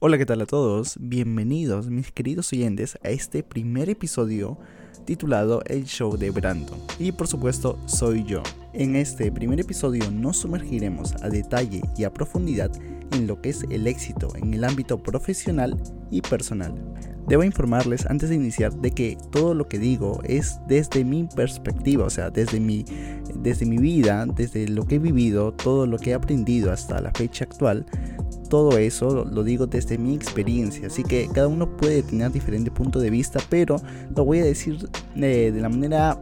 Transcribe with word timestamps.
Hola, 0.00 0.16
¿qué 0.16 0.26
tal 0.26 0.40
a 0.40 0.46
todos? 0.46 0.94
Bienvenidos, 1.00 1.88
mis 1.88 2.12
queridos 2.12 2.52
oyentes, 2.52 2.96
a 3.02 3.08
este 3.08 3.42
primer 3.42 3.90
episodio 3.90 4.56
titulado 5.04 5.60
El 5.66 5.86
Show 5.86 6.16
de 6.16 6.30
Brandon. 6.30 6.78
Y 7.00 7.10
por 7.10 7.26
supuesto, 7.26 7.76
soy 7.86 8.22
yo. 8.22 8.44
En 8.78 8.94
este 8.94 9.32
primer 9.32 9.58
episodio 9.58 10.08
nos 10.12 10.36
sumergiremos 10.36 11.12
a 11.20 11.28
detalle 11.28 11.82
y 11.96 12.04
a 12.04 12.12
profundidad 12.12 12.70
en 13.10 13.26
lo 13.26 13.42
que 13.42 13.48
es 13.48 13.64
el 13.70 13.88
éxito 13.88 14.28
en 14.36 14.54
el 14.54 14.62
ámbito 14.62 15.02
profesional 15.02 15.76
y 16.12 16.20
personal. 16.20 16.76
Debo 17.26 17.42
informarles 17.42 18.06
antes 18.06 18.28
de 18.28 18.36
iniciar 18.36 18.72
de 18.72 18.92
que 18.92 19.18
todo 19.32 19.52
lo 19.52 19.66
que 19.66 19.80
digo 19.80 20.20
es 20.22 20.60
desde 20.68 21.04
mi 21.04 21.24
perspectiva, 21.24 22.04
o 22.04 22.10
sea, 22.10 22.30
desde 22.30 22.60
mi, 22.60 22.84
desde 23.34 23.66
mi 23.66 23.78
vida, 23.78 24.24
desde 24.26 24.68
lo 24.68 24.86
que 24.86 24.94
he 24.94 25.00
vivido, 25.00 25.52
todo 25.52 25.84
lo 25.84 25.98
que 25.98 26.10
he 26.10 26.14
aprendido 26.14 26.70
hasta 26.70 27.00
la 27.00 27.10
fecha 27.10 27.46
actual, 27.46 27.84
todo 28.48 28.78
eso 28.78 29.24
lo 29.24 29.42
digo 29.42 29.66
desde 29.66 29.98
mi 29.98 30.14
experiencia, 30.14 30.86
así 30.86 31.02
que 31.02 31.28
cada 31.34 31.48
uno 31.48 31.76
puede 31.76 32.04
tener 32.04 32.30
diferente 32.30 32.70
punto 32.70 33.00
de 33.00 33.10
vista, 33.10 33.40
pero 33.50 33.82
lo 34.14 34.24
voy 34.24 34.38
a 34.38 34.44
decir 34.44 34.88
de, 35.16 35.50
de 35.50 35.60
la 35.60 35.68
manera 35.68 36.16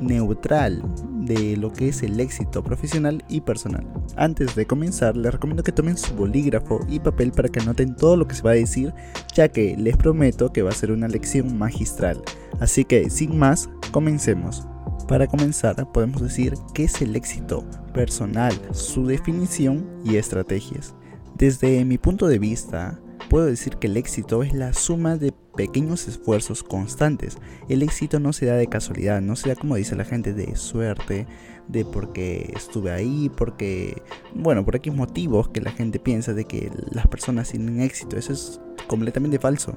neutral 0.00 0.82
de 1.28 1.56
lo 1.56 1.72
que 1.72 1.88
es 1.88 2.02
el 2.02 2.18
éxito 2.18 2.64
profesional 2.64 3.22
y 3.28 3.42
personal. 3.42 3.86
Antes 4.16 4.56
de 4.56 4.66
comenzar, 4.66 5.16
les 5.16 5.32
recomiendo 5.32 5.62
que 5.62 5.72
tomen 5.72 5.96
su 5.96 6.14
bolígrafo 6.14 6.80
y 6.88 6.98
papel 6.98 7.30
para 7.30 7.48
que 7.48 7.60
anoten 7.60 7.94
todo 7.94 8.16
lo 8.16 8.26
que 8.26 8.34
se 8.34 8.42
va 8.42 8.52
a 8.52 8.54
decir, 8.54 8.92
ya 9.34 9.48
que 9.48 9.76
les 9.76 9.96
prometo 9.96 10.52
que 10.52 10.62
va 10.62 10.70
a 10.70 10.74
ser 10.74 10.90
una 10.90 11.06
lección 11.06 11.56
magistral. 11.56 12.20
Así 12.58 12.84
que, 12.84 13.10
sin 13.10 13.38
más, 13.38 13.68
comencemos. 13.92 14.66
Para 15.06 15.26
comenzar, 15.26 15.90
podemos 15.92 16.20
decir 16.20 16.54
qué 16.74 16.84
es 16.84 17.00
el 17.00 17.14
éxito 17.14 17.64
personal, 17.94 18.52
su 18.72 19.06
definición 19.06 19.86
y 20.04 20.16
estrategias. 20.16 20.94
Desde 21.36 21.84
mi 21.84 21.98
punto 21.98 22.26
de 22.26 22.38
vista, 22.38 22.98
puedo 23.28 23.46
decir 23.46 23.76
que 23.76 23.86
el 23.86 23.96
éxito 23.96 24.42
es 24.42 24.52
la 24.54 24.72
suma 24.72 25.16
de 25.16 25.32
pequeños 25.54 26.08
esfuerzos 26.08 26.62
constantes. 26.62 27.38
El 27.68 27.82
éxito 27.82 28.20
no 28.20 28.32
se 28.32 28.46
da 28.46 28.54
de 28.54 28.66
casualidad, 28.66 29.20
no 29.20 29.36
se 29.36 29.50
da 29.50 29.56
como 29.56 29.76
dice 29.76 29.96
la 29.96 30.04
gente 30.04 30.32
de 30.32 30.56
suerte, 30.56 31.26
de 31.68 31.84
porque 31.84 32.52
estuve 32.56 32.90
ahí, 32.90 33.30
porque, 33.36 34.02
bueno, 34.34 34.64
por 34.64 34.76
aquí 34.76 34.90
motivos 34.90 35.48
que 35.48 35.60
la 35.60 35.70
gente 35.70 35.98
piensa 35.98 36.32
de 36.32 36.44
que 36.44 36.70
las 36.90 37.06
personas 37.06 37.50
tienen 37.50 37.80
éxito. 37.80 38.16
Eso 38.16 38.32
es 38.32 38.60
completamente 38.86 39.38
falso. 39.38 39.76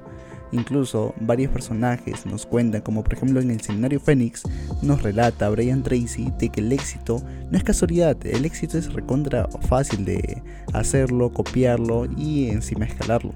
Incluso 0.52 1.14
varios 1.20 1.52
personajes 1.52 2.26
nos 2.26 2.46
cuentan, 2.46 2.82
como 2.82 3.04
por 3.04 3.14
ejemplo 3.14 3.40
en 3.40 3.52
el 3.52 3.62
seminario 3.62 4.00
Fénix, 4.00 4.44
nos 4.82 5.02
relata 5.02 5.50
Brian 5.50 5.84
Tracy 5.84 6.32
de 6.38 6.50
que 6.50 6.62
el 6.62 6.72
éxito 6.72 7.24
no 7.50 7.58
es 7.58 7.64
casualidad, 7.64 8.18
el 8.26 8.46
éxito 8.46 8.78
es 8.78 8.94
recontra 8.94 9.48
fácil 9.68 10.06
de 10.06 10.42
hacerlo, 10.74 11.32
copiarlo 11.32 12.06
y 12.18 12.50
encima 12.50 12.86
escalarlo. 12.86 13.34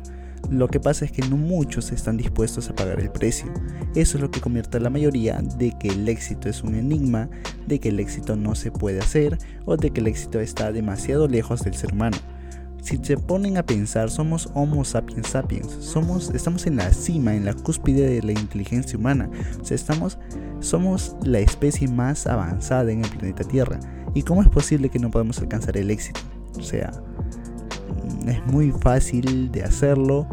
Lo 0.50 0.68
que 0.68 0.80
pasa 0.80 1.06
es 1.06 1.12
que 1.12 1.24
no 1.24 1.38
muchos 1.38 1.92
están 1.92 2.18
dispuestos 2.18 2.70
a 2.70 2.76
pagar 2.76 3.00
el 3.00 3.10
precio. 3.10 3.52
Eso 3.96 4.18
es 4.18 4.22
lo 4.22 4.30
que 4.30 4.42
convierte 4.42 4.78
a 4.78 4.80
la 4.80 4.92
mayoría 4.92 5.42
de 5.58 5.72
que 5.80 5.88
el 5.88 6.08
éxito 6.08 6.50
es 6.50 6.62
un 6.62 6.76
enigma, 6.76 7.30
de 7.66 7.80
que 7.80 7.90
el 7.90 8.00
éxito 8.00 8.36
no 8.36 8.54
se 8.54 8.72
puede 8.72 9.00
hacer 9.00 9.40
o 9.66 9.76
de 9.76 9.90
que 9.90 10.02
el 10.02 10.08
éxito 10.08 10.40
está 10.40 10.72
demasiado 10.72 11.28
lejos 11.28 11.64
del 11.64 11.74
ser 11.74 11.94
humano. 11.94 12.18
Si 12.86 13.00
se 13.02 13.18
ponen 13.18 13.58
a 13.58 13.66
pensar, 13.66 14.12
somos 14.12 14.48
Homo 14.54 14.86
sapiens 14.86 15.30
sapiens, 15.30 15.72
somos, 15.80 16.30
estamos 16.30 16.68
en 16.68 16.76
la 16.76 16.94
cima, 16.94 17.34
en 17.34 17.44
la 17.44 17.56
cúspide 17.56 18.08
de 18.08 18.22
la 18.22 18.32
inteligencia 18.32 18.96
humana, 18.96 19.28
o 19.60 19.66
sea, 19.66 19.74
estamos, 19.74 20.20
somos 20.60 21.16
la 21.24 21.40
especie 21.40 21.88
más 21.88 22.28
avanzada 22.28 22.92
en 22.92 23.04
el 23.04 23.10
planeta 23.10 23.44
Tierra. 23.44 23.80
¿Y 24.14 24.22
cómo 24.22 24.44
es 24.44 24.50
posible 24.50 24.90
que 24.90 25.00
no 25.00 25.10
podamos 25.10 25.40
alcanzar 25.40 25.78
el 25.78 25.90
éxito? 25.90 26.20
O 26.60 26.62
sea, 26.62 26.92
mm, 28.22 28.30
es 28.30 28.46
muy 28.46 28.72
fácil 28.72 29.52
de 29.52 29.64
hacerlo, 29.64 30.28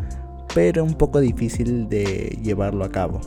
pero 0.55 0.85
un 0.85 0.93
poco 0.93 1.21
difícil 1.21 1.89
de 1.89 2.39
llevarlo 2.43 2.85
a 2.85 2.91
cabo. 2.91 3.23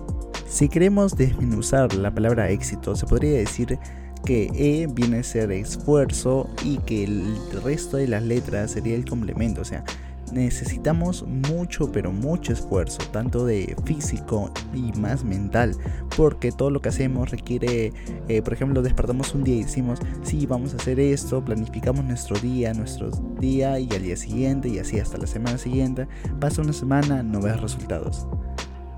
Si 0.48 0.70
queremos 0.70 1.18
desmenuzar 1.18 1.96
la 1.96 2.14
palabra 2.14 2.52
éxito, 2.52 2.96
se 2.96 3.08
podría 3.08 3.40
decir 3.40 3.80
que 4.26 4.50
E 4.54 4.88
viene 4.88 5.20
a 5.20 5.24
ser 5.24 5.52
esfuerzo 5.52 6.50
y 6.64 6.78
que 6.80 7.04
el 7.04 7.36
resto 7.64 7.98
de 7.98 8.08
las 8.08 8.24
letras 8.24 8.72
sería 8.72 8.96
el 8.96 9.06
complemento. 9.06 9.62
O 9.62 9.66
sea, 9.66 9.84
necesitamos 10.32 11.24
mucho, 11.24 11.92
pero 11.92 12.12
mucho 12.12 12.54
esfuerzo, 12.54 13.00
tanto 13.12 13.46
de 13.46 13.76
físico 13.86 14.52
y 14.74 14.92
más 15.00 15.24
mental, 15.24 15.76
porque 16.18 16.52
todo 16.52 16.70
lo 16.70 16.82
que 16.82 16.90
hacemos 16.90 17.32
requiere, 17.32 17.94
eh, 18.28 18.42
por 18.42 18.54
ejemplo, 18.54 18.82
despertamos 18.82 19.34
un 19.34 19.44
día 19.44 19.56
y 19.56 19.64
decimos, 19.64 20.00
sí, 20.24 20.46
vamos 20.46 20.74
a 20.74 20.78
hacer 20.78 21.00
esto, 21.00 21.44
planificamos 21.44 22.04
nuestro 22.04 22.38
día, 22.40 22.74
nuestro 22.74 23.12
día 23.40 23.80
y 23.80 23.88
al 23.92 24.02
día 24.02 24.18
siguiente 24.18 24.70
y 24.70 24.80
así 24.80 25.00
hasta 25.00 25.18
la 25.18 25.28
semana 25.28 25.58
siguiente, 25.58 26.08
pasa 26.40 26.62
una 26.62 26.74
semana, 26.74 27.24
no 27.24 27.42
ves 27.42 27.60
resultados 27.62 28.28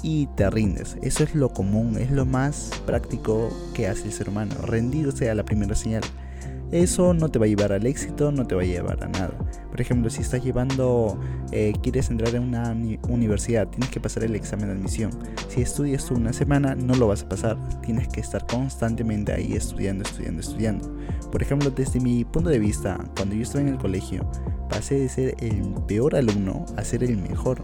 y 0.04 0.28
te 0.36 0.50
rindes. 0.50 0.98
Eso 1.02 1.24
es 1.24 1.36
lo 1.36 1.50
común, 1.50 1.98
es 1.98 2.12
lo 2.12 2.26
más 2.26 2.72
práctico 2.86 3.50
que 3.74 3.88
hace 3.88 4.06
el 4.06 4.14
ser 4.14 4.30
humano, 4.30 4.56
rendirse 4.64 5.30
a 5.30 5.36
la 5.36 5.44
primera 5.44 5.76
señal. 5.76 6.04
Eso 6.72 7.14
no 7.14 7.30
te 7.30 7.40
va 7.40 7.46
a 7.46 7.48
llevar 7.48 7.72
al 7.72 7.86
éxito, 7.86 8.30
no 8.34 8.46
te 8.46 8.54
va 8.54 8.62
a 8.62 8.66
llevar 8.66 9.02
a 9.02 9.08
nada. 9.08 9.32
Por 9.70 9.80
ejemplo, 9.80 10.10
si 10.10 10.22
estás 10.22 10.44
llevando, 10.44 11.18
eh, 11.54 11.72
quieres 11.82 12.10
entrar 12.10 12.36
en 12.36 12.44
una 12.44 12.76
universidad, 13.08 13.70
tienes 13.70 13.90
que 13.90 14.02
pasar 14.02 14.26
el 14.26 14.36
examen 14.36 14.68
de 14.68 14.74
admisión. 14.74 15.12
Si 15.48 15.62
estudias 15.62 16.06
tú 16.06 16.16
una 16.16 16.34
semana, 16.34 16.76
no 16.76 16.96
lo 16.96 17.08
vas 17.08 17.24
a 17.24 17.30
pasar. 17.30 17.58
Tienes 17.82 18.10
que 18.10 18.20
estar 18.20 18.46
constantemente 18.46 19.32
ahí 19.32 19.54
estudiando, 19.54 20.04
estudiando, 20.04 20.42
estudiando. 20.42 20.94
Por 21.32 21.42
ejemplo, 21.42 21.72
desde 21.72 22.02
mi 22.02 22.26
punto 22.26 22.50
de 22.50 22.60
vista, 22.60 23.00
cuando 23.16 23.36
yo 23.36 23.44
estaba 23.44 23.62
en 23.62 23.70
el 23.70 23.78
colegio, 23.78 24.30
pasé 24.70 24.96
de 24.96 25.08
ser 25.08 25.36
el 25.40 25.74
peor 25.88 26.18
alumno 26.18 26.66
a 26.76 26.84
ser 26.84 27.02
el 27.04 27.16
mejor. 27.16 27.64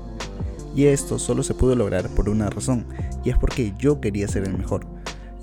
Y 0.75 0.85
esto 0.85 1.19
solo 1.19 1.43
se 1.43 1.53
pudo 1.53 1.75
lograr 1.75 2.09
por 2.09 2.29
una 2.29 2.49
razón, 2.49 2.85
y 3.23 3.29
es 3.29 3.37
porque 3.37 3.73
yo 3.77 4.01
quería 4.01 4.27
ser 4.27 4.43
el 4.43 4.57
mejor. 4.57 4.85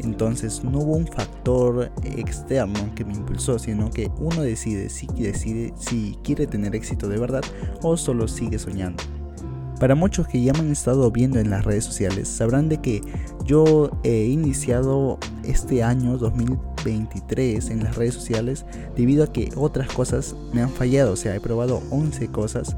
Entonces 0.03 0.65
no 0.65 0.79
hubo 0.79 0.97
un 0.97 1.07
factor 1.07 1.91
externo 2.05 2.95
que 2.95 3.05
me 3.05 3.15
impulsó, 3.15 3.59
sino 3.59 3.91
que 3.91 4.11
uno 4.19 4.43
decide 4.43 4.89
si, 4.89 5.07
quiere 6.23 6.47
tener 6.47 6.75
éxito 6.75 7.09
de 7.09 7.19
verdad 7.19 7.43
o 7.83 7.97
solo 7.97 8.27
sigue 8.27 8.59
soñando. 8.59 9.03
Para 9.79 9.95
muchos 9.95 10.29
que 10.29 10.43
ya 10.43 10.53
me 10.53 10.61
han 10.61 10.73
estado 10.73 11.11
viendo 11.11 11.39
en 11.39 11.51
las 11.51 11.65
redes 11.65 11.85
sociales, 11.85 12.29
sabrán 12.29 12.69
de 12.69 12.79
que 12.79 13.01
yo 13.45 13.91
he 14.03 14.25
iniciado 14.27 15.19
este 15.43 15.83
año 15.83 16.19
2023 16.19 17.71
en 17.71 17.85
las 17.85 17.97
redes 17.97 18.15
sociales 18.15 18.67
debido 18.95 19.25
a 19.25 19.33
que 19.33 19.51
otras 19.57 19.91
cosas 19.91 20.37
me 20.53 20.61
han 20.61 20.69
fallado, 20.69 21.13
o 21.13 21.17
sea, 21.17 21.35
he 21.35 21.41
probado 21.41 21.83
11 21.91 22.29
cosas 22.29 22.77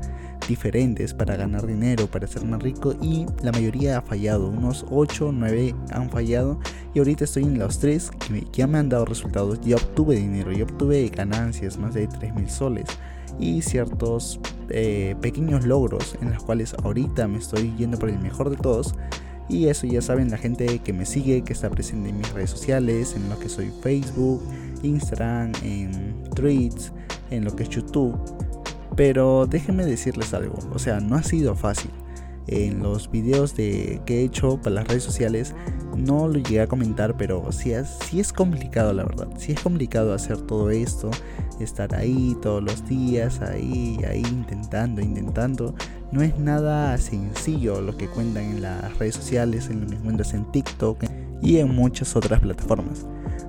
diferentes 0.48 1.14
para 1.14 1.36
ganar 1.36 1.66
dinero, 1.66 2.06
para 2.06 2.26
ser 2.26 2.44
más 2.44 2.62
rico 2.62 2.94
y 3.00 3.26
la 3.42 3.52
mayoría 3.52 3.98
ha 3.98 4.02
fallado, 4.02 4.48
unos 4.48 4.84
8 4.90 5.28
o 5.28 5.32
9 5.32 5.74
han 5.90 6.10
fallado 6.10 6.58
y 6.94 6.98
ahorita 6.98 7.24
estoy 7.24 7.44
en 7.44 7.58
los 7.58 7.78
3 7.78 8.10
que 8.28 8.46
ya 8.52 8.66
me 8.66 8.78
han 8.78 8.88
dado 8.88 9.04
resultados, 9.04 9.60
ya 9.60 9.76
obtuve 9.76 10.16
dinero, 10.16 10.52
ya 10.52 10.64
obtuve 10.64 11.08
ganancias, 11.08 11.78
más 11.78 11.94
de 11.94 12.06
3 12.06 12.34
mil 12.34 12.50
soles 12.50 12.86
y 13.38 13.62
ciertos 13.62 14.40
eh, 14.68 15.16
pequeños 15.20 15.64
logros 15.64 16.16
en 16.20 16.32
los 16.32 16.42
cuales 16.42 16.74
ahorita 16.82 17.28
me 17.28 17.38
estoy 17.38 17.74
yendo 17.76 17.98
por 17.98 18.10
el 18.10 18.18
mejor 18.18 18.50
de 18.50 18.56
todos. 18.56 18.94
Y 19.48 19.66
eso 19.66 19.86
ya 19.86 20.00
saben 20.00 20.30
la 20.30 20.38
gente 20.38 20.78
que 20.78 20.92
me 20.92 21.04
sigue, 21.04 21.42
que 21.42 21.52
está 21.52 21.68
presente 21.68 22.08
en 22.08 22.18
mis 22.18 22.32
redes 22.32 22.50
sociales, 22.50 23.14
en 23.16 23.28
lo 23.28 23.38
que 23.38 23.48
soy 23.48 23.70
Facebook, 23.82 24.40
Instagram, 24.82 25.52
en 25.62 26.22
Tweets, 26.34 26.92
en 27.30 27.44
lo 27.44 27.54
que 27.54 27.64
es 27.64 27.68
YouTube 27.68 28.16
pero 28.96 29.46
déjenme 29.46 29.84
decirles 29.84 30.34
algo, 30.34 30.58
o 30.72 30.78
sea, 30.78 31.00
no 31.00 31.16
ha 31.16 31.22
sido 31.22 31.54
fácil. 31.54 31.90
En 32.48 32.82
los 32.82 33.08
videos 33.08 33.54
de, 33.54 34.00
que 34.04 34.20
he 34.20 34.24
hecho 34.24 34.60
para 34.60 34.74
las 34.74 34.88
redes 34.88 35.04
sociales 35.04 35.54
no 35.96 36.26
lo 36.26 36.40
llegué 36.40 36.60
a 36.60 36.66
comentar, 36.66 37.16
pero 37.16 37.52
sí 37.52 37.70
es, 37.70 37.98
sí 38.08 38.18
es 38.18 38.32
complicado 38.32 38.92
la 38.92 39.04
verdad. 39.04 39.28
Sí 39.38 39.52
es 39.52 39.60
complicado 39.60 40.12
hacer 40.12 40.38
todo 40.38 40.70
esto, 40.70 41.10
estar 41.60 41.94
ahí 41.94 42.36
todos 42.42 42.60
los 42.62 42.84
días, 42.88 43.40
ahí, 43.40 44.00
ahí 44.08 44.22
intentando, 44.28 45.00
intentando. 45.00 45.74
No 46.10 46.22
es 46.22 46.36
nada 46.36 46.98
sencillo 46.98 47.80
lo 47.80 47.96
que 47.96 48.08
cuentan 48.08 48.44
en 48.44 48.62
las 48.62 48.98
redes 48.98 49.14
sociales, 49.14 49.70
en 49.70 49.82
lo 49.82 49.86
que 49.86 49.96
cuentas 49.96 50.34
en 50.34 50.44
TikTok 50.50 51.04
y 51.42 51.58
en 51.58 51.74
muchas 51.74 52.16
otras 52.16 52.40
plataformas 52.40 53.06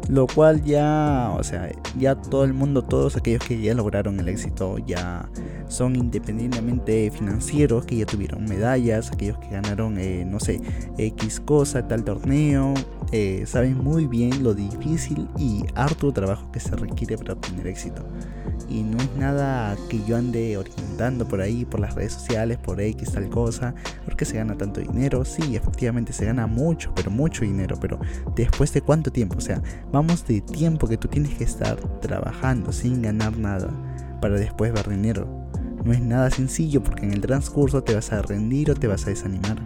lo 0.09 0.27
cual 0.27 0.63
ya, 0.63 1.33
o 1.37 1.43
sea, 1.43 1.71
ya 1.97 2.15
todo 2.15 2.43
el 2.43 2.53
mundo, 2.53 2.81
todos 2.81 3.15
aquellos 3.15 3.43
que 3.43 3.61
ya 3.61 3.73
lograron 3.73 4.19
el 4.19 4.27
éxito, 4.27 4.77
ya 4.79 5.29
son 5.67 5.95
independientemente 5.95 7.09
financieros, 7.11 7.85
que 7.85 7.97
ya 7.97 8.05
tuvieron 8.05 8.43
medallas, 8.45 9.11
aquellos 9.11 9.37
que 9.37 9.49
ganaron, 9.49 9.97
eh, 9.97 10.25
no 10.25 10.39
sé, 10.39 10.61
X 10.97 11.39
cosa, 11.39 11.87
tal 11.87 12.03
torneo, 12.03 12.73
eh, 13.11 13.43
saben 13.45 13.77
muy 13.77 14.07
bien 14.07 14.43
lo 14.43 14.53
difícil 14.53 15.27
y 15.37 15.63
harto 15.75 16.11
trabajo 16.11 16.51
que 16.51 16.59
se 16.59 16.75
requiere 16.75 17.17
para 17.17 17.33
obtener 17.33 17.67
éxito. 17.67 18.03
Y 18.69 18.81
no 18.81 18.97
es 18.97 19.15
nada 19.17 19.75
que 19.89 20.03
yo 20.03 20.17
ande 20.17 20.57
orientando 20.57 21.27
por 21.27 21.41
ahí, 21.41 21.63
por 21.63 21.79
las 21.79 21.93
redes 21.93 22.13
sociales, 22.13 22.57
por 22.57 22.81
X 22.81 23.11
tal 23.11 23.29
cosa, 23.29 23.75
porque 24.05 24.25
se 24.25 24.37
gana 24.37 24.57
tanto 24.57 24.81
dinero. 24.81 25.25
Sí, 25.25 25.55
efectivamente 25.55 26.11
se 26.11 26.25
gana 26.25 26.47
mucho, 26.47 26.91
pero 26.95 27.11
mucho 27.11 27.43
dinero, 27.43 27.77
pero 27.83 27.99
después 28.33 28.71
de 28.71 28.81
cuánto 28.81 29.11
tiempo, 29.11 29.39
o 29.39 29.41
sea, 29.41 29.61
vamos 29.91 30.25
de 30.25 30.39
tiempo 30.39 30.87
que 30.87 30.95
tú 30.95 31.09
tienes 31.09 31.35
que 31.37 31.43
estar 31.43 31.75
trabajando 31.99 32.71
sin 32.71 33.01
ganar 33.01 33.37
nada 33.37 33.69
para 34.21 34.35
después 34.35 34.71
ver 34.71 34.87
dinero. 34.87 35.27
no 35.83 35.91
es 35.91 35.99
nada 35.99 36.31
sencillo 36.31 36.81
porque 36.81 37.05
en 37.05 37.11
el 37.11 37.19
transcurso 37.19 37.83
te 37.83 37.93
vas 37.93 38.13
a 38.13 38.21
rendir 38.21 38.71
o 38.71 38.73
te 38.73 38.87
vas 38.87 39.05
a 39.05 39.09
desanimar. 39.09 39.61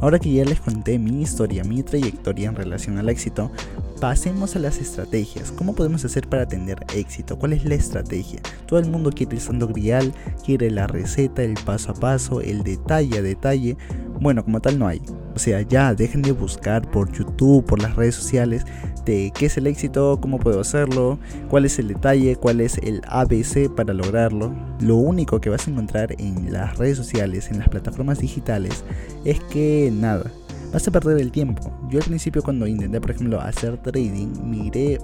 Ahora 0.00 0.18
que 0.18 0.32
ya 0.32 0.44
les 0.44 0.58
conté 0.58 0.98
mi 0.98 1.22
historia, 1.22 1.62
mi 1.62 1.84
trayectoria 1.84 2.48
en 2.48 2.56
relación 2.56 2.98
al 2.98 3.08
éxito, 3.08 3.52
pasemos 4.00 4.56
a 4.56 4.58
las 4.58 4.78
estrategias. 4.78 5.52
¿Cómo 5.52 5.74
podemos 5.74 6.04
hacer 6.04 6.26
para 6.26 6.48
tener 6.48 6.78
éxito? 6.94 7.38
¿Cuál 7.38 7.52
es 7.52 7.64
la 7.64 7.74
estrategia? 7.74 8.40
Todo 8.66 8.80
el 8.80 8.88
mundo 8.88 9.12
quiere 9.12 9.34
el 9.34 9.40
santo 9.40 9.68
grial, 9.68 10.12
quiere 10.44 10.70
la 10.70 10.86
receta, 10.86 11.42
el 11.42 11.54
paso 11.54 11.92
a 11.92 11.94
paso, 11.94 12.40
el 12.40 12.62
detalle 12.62 13.18
a 13.18 13.22
detalle. 13.22 13.76
Bueno, 14.20 14.44
como 14.44 14.60
tal 14.60 14.78
no 14.78 14.86
hay. 14.86 15.00
O 15.34 15.38
sea, 15.38 15.62
ya 15.62 15.94
dejen 15.94 16.20
de 16.20 16.32
buscar 16.32 16.88
por 16.90 17.10
YouTube, 17.10 17.64
por 17.64 17.80
las 17.80 17.96
redes 17.96 18.14
sociales, 18.14 18.66
de 19.06 19.32
qué 19.34 19.46
es 19.46 19.56
el 19.56 19.66
éxito, 19.66 20.18
cómo 20.20 20.38
puedo 20.38 20.60
hacerlo, 20.60 21.18
cuál 21.48 21.64
es 21.64 21.78
el 21.78 21.88
detalle, 21.88 22.36
cuál 22.36 22.60
es 22.60 22.76
el 22.78 23.00
ABC 23.08 23.74
para 23.74 23.94
lograrlo. 23.94 24.54
Lo 24.80 24.96
único 24.96 25.40
que 25.40 25.48
vas 25.48 25.66
a 25.66 25.70
encontrar 25.70 26.14
en 26.18 26.52
las 26.52 26.76
redes 26.76 26.98
sociales, 26.98 27.50
en 27.50 27.60
las 27.60 27.68
plataformas 27.70 28.18
digitales, 28.18 28.84
es 29.24 29.40
que 29.40 29.90
nada, 29.92 30.30
vas 30.72 30.86
a 30.86 30.90
perder 30.90 31.18
el 31.18 31.32
tiempo. 31.32 31.72
Yo 31.88 31.98
al 31.98 32.04
principio 32.04 32.42
cuando 32.42 32.66
intenté, 32.66 33.00
por 33.00 33.12
ejemplo, 33.12 33.40
hacer 33.40 33.78
trading, 33.78 34.28
miré 34.44 34.98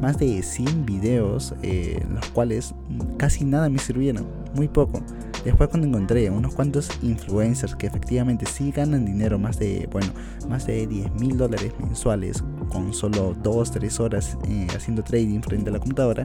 más 0.00 0.18
de 0.18 0.42
100 0.42 0.86
videos, 0.86 1.54
eh, 1.62 2.04
los 2.12 2.26
cuales 2.30 2.74
casi 3.16 3.44
nada 3.44 3.68
me 3.68 3.78
sirvieron, 3.78 4.26
muy 4.54 4.68
poco. 4.68 5.02
Después 5.44 5.68
cuando 5.68 5.86
encontré 5.86 6.30
unos 6.30 6.54
cuantos 6.54 6.90
influencers 7.02 7.74
que 7.76 7.86
efectivamente 7.86 8.46
sí 8.46 8.72
ganan 8.72 9.04
dinero, 9.04 9.38
más 9.38 9.58
de, 9.58 9.88
bueno, 9.90 10.08
más 10.48 10.66
de 10.66 10.86
10 10.86 11.12
mil 11.14 11.36
dólares 11.36 11.72
mensuales 11.80 12.42
con 12.68 12.92
solo 12.92 13.34
2-3 13.36 14.00
horas 14.00 14.36
eh, 14.48 14.66
haciendo 14.74 15.02
trading 15.02 15.40
frente 15.40 15.70
a 15.70 15.72
la 15.72 15.78
computadora, 15.78 16.22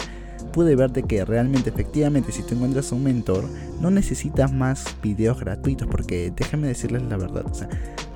pude 0.52 0.76
ver 0.76 0.92
de 0.92 1.04
que 1.04 1.24
realmente 1.26 1.70
efectivamente 1.70 2.32
si 2.32 2.44
tú 2.44 2.56
encuentras 2.56 2.92
un 2.92 3.04
mentor 3.04 3.46
no 3.80 3.92
necesitas 3.92 4.52
más 4.52 4.86
videos 5.02 5.40
gratuitos 5.40 5.88
porque 5.88 6.32
déjenme 6.36 6.68
decirles 6.68 7.04
la 7.04 7.18
verdad, 7.18 7.46
o 7.50 7.54
sea, 7.54 7.70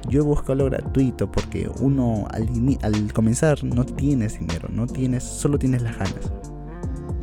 yo 0.10 0.22
he 0.22 0.24
buscado 0.24 0.56
lo 0.56 0.66
gratuito 0.66 1.32
porque 1.32 1.70
uno 1.80 2.28
al, 2.32 2.48
al 2.82 3.14
comenzar 3.14 3.64
no 3.64 3.86
tienes 3.86 4.40
dinero, 4.40 4.70
no 4.72 4.88
tienes, 4.88 5.24
solo 5.24 5.60
tienes 5.60 5.82
las 5.82 5.98
ganas. 5.98 6.32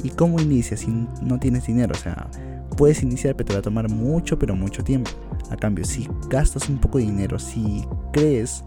¿Y 0.02 0.10
cómo 0.10 0.38
inicias 0.38 0.80
si 0.80 0.90
no 1.22 1.38
tienes 1.38 1.66
dinero? 1.66 1.94
O 1.96 1.98
sea, 1.98 2.28
puedes 2.74 3.02
iniciar 3.02 3.36
pero 3.36 3.48
te 3.48 3.52
va 3.54 3.58
a 3.60 3.62
tomar 3.62 3.88
mucho 3.88 4.38
pero 4.38 4.54
mucho 4.56 4.82
tiempo. 4.82 5.10
A 5.50 5.56
cambio, 5.56 5.84
si 5.84 6.08
gastas 6.28 6.68
un 6.68 6.78
poco 6.78 6.98
de 6.98 7.04
dinero, 7.04 7.38
si 7.38 7.84
crees 8.12 8.64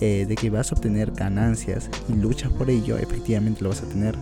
eh, 0.00 0.26
de 0.26 0.34
que 0.34 0.50
vas 0.50 0.70
a 0.70 0.74
obtener 0.74 1.10
ganancias 1.12 1.90
y 2.08 2.12
luchas 2.14 2.52
por 2.52 2.70
ello, 2.70 2.96
efectivamente 2.98 3.62
lo 3.62 3.70
vas 3.70 3.82
a 3.82 3.88
tener. 3.88 4.16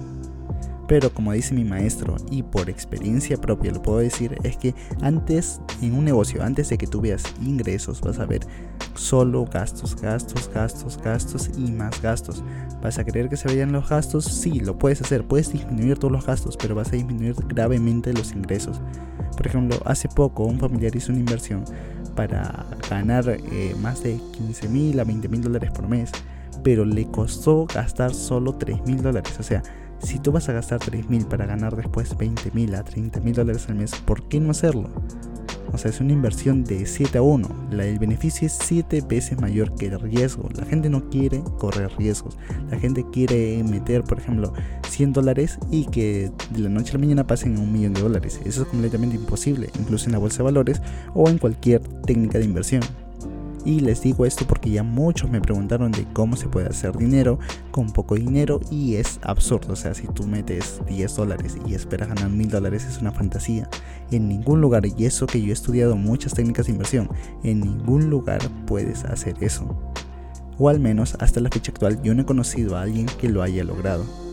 Pero 0.89 1.13
como 1.13 1.33
dice 1.33 1.55
mi 1.55 1.65
maestro 1.65 2.17
y 2.31 2.43
por 2.43 2.71
experiencia 2.71 3.37
propia 3.37 3.73
lo 3.73 3.83
puedo 3.83 3.99
decir, 3.99 4.37
es 4.45 4.57
que 4.57 4.75
antes 5.01 5.61
en 5.83 5.95
un 5.95 6.05
negocio, 6.05 6.43
antes 6.43 6.69
de 6.69 6.79
que 6.79 6.87
tú 6.87 7.01
veas 7.01 7.25
ingresos, 7.43 8.01
vas 8.01 8.19
a 8.19 8.27
ver 8.27 8.47
solo 8.95 9.45
gastos, 9.45 10.01
gastos, 10.01 10.49
gastos, 10.53 10.99
gastos 11.03 11.51
y 11.59 11.73
más 11.73 12.01
gastos. 12.01 12.45
¿Vas 12.83 12.99
a 12.99 13.05
querer 13.05 13.29
que 13.29 13.37
se 13.37 13.49
vayan 13.49 13.73
los 13.73 13.89
gastos? 13.89 14.25
Sí, 14.25 14.61
lo 14.61 14.79
puedes 14.79 15.01
hacer, 15.01 15.27
puedes 15.27 15.53
disminuir 15.53 15.99
todos 15.99 16.13
los 16.13 16.25
gastos, 16.25 16.57
pero 16.57 16.75
vas 16.75 16.89
a 16.89 16.97
disminuir 16.97 17.35
gravemente 17.49 18.13
los 18.13 18.33
ingresos. 18.33 18.81
Por 19.37 19.47
ejemplo, 19.47 19.77
hace 19.85 20.09
poco 20.09 20.45
un 20.45 20.59
familiar 20.59 20.95
hizo 20.95 21.13
una 21.13 21.21
inversión 21.21 21.65
para 22.15 22.67
ganar 22.89 23.29
eh, 23.29 23.75
más 23.81 24.03
de 24.03 24.19
15 24.33 24.69
mil 24.69 25.01
a 25.01 25.05
20 25.05 25.29
mil 25.29 25.43
dólares 25.43 25.71
por 25.71 25.89
mes, 25.89 26.11
pero 26.63 26.85
le 26.85 27.07
costó 27.07 27.67
gastar 27.67 28.15
solo 28.15 28.55
3 28.55 28.87
mil 28.87 29.03
dólares. 29.03 29.37
O 29.39 29.43
sea, 29.43 29.63
si 29.99 30.19
tú 30.19 30.33
vas 30.33 30.49
a 30.49 30.53
gastar 30.53 30.81
3.000 30.81 31.27
para 31.27 31.47
ganar 31.47 31.77
después 31.77 32.17
20.000 32.17 32.75
a 32.77 32.85
30.000 32.85 33.35
dólares 33.35 33.69
al 33.69 33.77
mes, 33.77 33.95
¿por 34.05 34.29
qué 34.29 34.41
no 34.41 34.51
hacerlo? 34.51 34.91
O 35.73 35.79
sea, 35.79 35.91
es 35.91 36.01
una 36.01 36.13
inversión 36.13 36.65
de 36.65 36.87
7 36.87 37.19
a 37.19 37.23
1. 37.23 37.69
el 37.73 37.99
beneficio 37.99 38.47
es 38.47 38.57
7 38.63 39.03
veces 39.09 39.41
mayor 39.41 39.75
que 39.75 39.87
el 39.87 40.01
riesgo. 40.01 40.49
La 40.57 40.65
gente 40.65 40.89
no 40.89 41.11
quiere 41.11 41.43
correr 41.59 41.91
riesgos. 41.99 42.39
La 42.71 42.79
gente 42.79 43.05
quiere 43.13 43.63
meter, 43.65 44.05
por 44.05 44.19
ejemplo, 44.19 44.53
100 44.89 45.13
dólares 45.13 45.59
y 45.71 45.87
que 45.87 46.31
de 46.51 46.59
la 46.61 46.69
noche 46.69 46.91
a 46.91 46.95
la 46.95 47.01
mañana 47.01 47.27
pasen 47.27 47.57
a 47.57 47.61
un 47.61 47.73
millón 47.73 47.95
de 47.95 48.01
dólares. 48.01 48.41
Eso 48.45 48.63
es 48.63 48.69
completamente 48.69 49.17
imposible, 49.17 49.71
incluso 49.79 50.07
en 50.07 50.13
la 50.13 50.19
bolsa 50.19 50.39
de 50.39 50.45
valores 50.45 50.81
o 51.15 51.29
en 51.29 51.39
cualquier 51.39 51.81
técnica 52.07 52.39
de 52.39 52.45
inversión. 52.45 52.83
Y 53.67 53.81
les 53.81 54.01
digo 54.01 54.25
esto 54.25 54.47
porque 54.47 54.71
ya 54.71 54.85
muchos 54.85 55.29
me 55.29 55.41
preguntaron 55.41 55.91
de 55.91 56.07
cómo 56.13 56.37
se 56.37 56.47
puede 56.47 56.69
hacer 56.69 56.97
dinero 56.97 57.41
con 57.73 57.91
poco 57.91 58.15
dinero 58.15 58.61
y 58.71 58.95
es 58.95 59.19
absurdo. 59.23 59.73
O 59.73 59.77
sea, 59.77 59.93
si 59.93 60.07
tú 60.07 60.25
metes 60.25 60.81
10 60.87 61.17
dólares 61.17 61.59
y 61.67 61.75
esperas 61.75 62.09
ganar 62.09 62.31
mil 62.31 62.49
dólares 62.49 62.87
es 62.87 63.01
una 63.01 63.11
fantasía. 63.11 63.69
En 64.13 64.29
ningún 64.29 64.61
lugar, 64.61 64.87
y 64.87 65.05
eso 65.05 65.27
que 65.27 65.43
yo 65.43 65.49
he 65.49 65.53
estudiado 65.53 65.97
muchas 65.97 66.33
técnicas 66.33 66.67
de 66.67 66.73
inversión, 66.73 67.11
en 67.43 67.59
ningún 67.59 68.09
lugar 68.09 68.41
puedes 68.67 69.05
hacer 69.05 69.35
eso. 69.41 69.77
O 70.59 70.69
al 70.69 70.79
menos 70.79 71.17
hasta 71.19 71.41
la 71.41 71.51
fecha 71.51 71.73
actual 71.73 72.01
yo 72.03 72.15
no 72.15 72.23
he 72.23 72.27
conocido 72.27 72.77
a 72.77 72.83
alguien 72.83 73.07
que 73.19 73.29
lo 73.29 73.43
haya 73.43 73.65
logrado. 73.65 74.26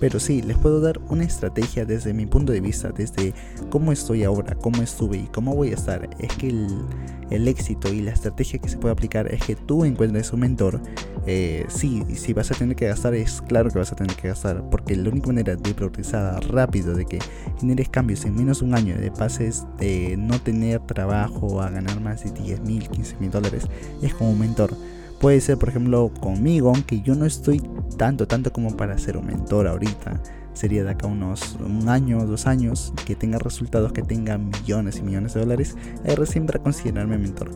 Pero 0.00 0.18
sí, 0.18 0.40
les 0.40 0.56
puedo 0.56 0.80
dar 0.80 0.98
una 1.10 1.24
estrategia 1.24 1.84
desde 1.84 2.14
mi 2.14 2.24
punto 2.24 2.52
de 2.52 2.60
vista, 2.62 2.90
desde 2.90 3.34
cómo 3.68 3.92
estoy 3.92 4.24
ahora, 4.24 4.54
cómo 4.54 4.82
estuve 4.82 5.18
y 5.18 5.26
cómo 5.26 5.54
voy 5.54 5.72
a 5.72 5.74
estar. 5.74 6.08
Es 6.18 6.32
que 6.36 6.48
el, 6.48 7.46
éxito 7.48 7.92
y 7.92 8.00
la 8.00 8.12
estrategia 8.12 8.58
que 8.58 8.68
se 8.70 8.78
puede 8.78 8.92
aplicar 8.92 9.32
es 9.32 9.44
que 9.44 9.56
tú 9.56 9.84
encuentres 9.84 10.32
un 10.32 10.40
mentor. 10.40 10.80
Eh, 11.26 11.66
sí, 11.68 12.02
si 12.14 12.32
vas 12.32 12.50
a 12.50 12.54
tener 12.54 12.74
que 12.76 12.86
gastar, 12.86 13.14
es 13.14 13.42
claro 13.42 13.70
que 13.70 13.78
vas 13.78 13.92
a 13.92 13.96
tener 13.96 14.16
que 14.16 14.28
gastar, 14.28 14.68
porque 14.70 14.96
la 14.96 15.10
única 15.10 15.26
manera 15.26 15.54
de 15.54 15.74
progresar 15.74 16.42
rápido, 16.50 16.94
de 16.94 17.04
que 17.04 17.18
generes 17.58 17.90
cambios 17.90 18.24
en 18.24 18.34
menos 18.36 18.60
de 18.60 18.64
un 18.64 18.74
año, 18.74 18.96
de 18.96 19.10
pases 19.10 19.66
de 19.78 20.16
no 20.16 20.40
tener 20.40 20.80
trabajo 20.80 21.60
a 21.60 21.68
ganar 21.68 22.00
más 22.00 22.24
de 22.24 22.30
10 22.30 22.62
mil, 22.62 22.88
15 22.88 23.16
mil 23.20 23.30
dólares, 23.30 23.64
es 24.00 24.14
con 24.14 24.28
un 24.28 24.38
mentor. 24.38 24.74
Puede 25.20 25.42
ser, 25.42 25.58
por 25.58 25.68
ejemplo, 25.68 26.10
conmigo, 26.18 26.70
aunque 26.70 27.02
yo 27.02 27.14
no 27.14 27.26
estoy 27.26 27.62
tanto, 28.00 28.26
tanto 28.26 28.50
como 28.50 28.78
para 28.78 28.96
ser 28.96 29.18
un 29.18 29.26
mentor 29.26 29.66
ahorita. 29.66 30.22
Sería 30.54 30.82
de 30.82 30.88
acá 30.88 31.06
unos 31.06 31.58
un 31.60 31.86
año, 31.90 32.24
dos 32.24 32.46
años, 32.46 32.94
que 33.04 33.14
tenga 33.14 33.38
resultados, 33.38 33.92
que 33.92 34.00
tenga 34.00 34.38
millones 34.38 34.96
y 34.96 35.02
millones 35.02 35.34
de 35.34 35.40
dólares, 35.40 35.76
ahí 36.06 36.14
recién 36.14 36.46
para 36.46 36.60
considerarme 36.60 37.18
mentor. 37.18 37.50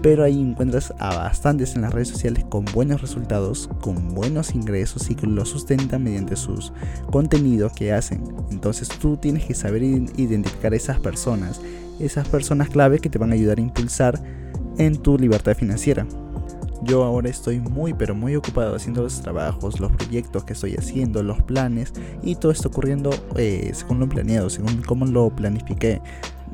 Pero 0.00 0.22
ahí 0.22 0.40
encuentras 0.40 0.94
a 1.00 1.16
bastantes 1.16 1.74
en 1.74 1.82
las 1.82 1.92
redes 1.92 2.06
sociales 2.06 2.44
con 2.48 2.66
buenos 2.66 3.00
resultados, 3.00 3.68
con 3.80 4.14
buenos 4.14 4.54
ingresos 4.54 5.10
y 5.10 5.16
que 5.16 5.26
lo 5.26 5.44
sustentan 5.44 6.04
mediante 6.04 6.36
sus 6.36 6.72
contenidos 7.10 7.72
que 7.72 7.92
hacen. 7.92 8.22
Entonces 8.52 8.88
tú 8.90 9.16
tienes 9.16 9.44
que 9.44 9.54
saber 9.54 9.82
identificar 9.82 10.72
esas 10.72 11.00
personas, 11.00 11.60
esas 11.98 12.28
personas 12.28 12.68
clave 12.68 13.00
que 13.00 13.10
te 13.10 13.18
van 13.18 13.32
a 13.32 13.34
ayudar 13.34 13.58
a 13.58 13.62
impulsar 13.62 14.22
en 14.78 14.96
tu 14.96 15.18
libertad 15.18 15.56
financiera. 15.56 16.06
Yo 16.82 17.04
ahora 17.04 17.28
estoy 17.28 17.60
muy 17.60 17.92
pero 17.92 18.14
muy 18.14 18.36
ocupado 18.36 18.74
haciendo 18.74 19.02
los 19.02 19.20
trabajos, 19.20 19.80
los 19.80 19.92
proyectos 19.92 20.44
que 20.44 20.54
estoy 20.54 20.74
haciendo, 20.74 21.22
los 21.22 21.42
planes 21.42 21.92
y 22.22 22.36
todo 22.36 22.52
está 22.52 22.68
ocurriendo 22.68 23.10
eh, 23.36 23.70
según 23.74 24.00
lo 24.00 24.08
planeado, 24.08 24.48
según 24.48 24.82
cómo 24.82 25.04
lo 25.04 25.30
planifiqué. 25.30 26.00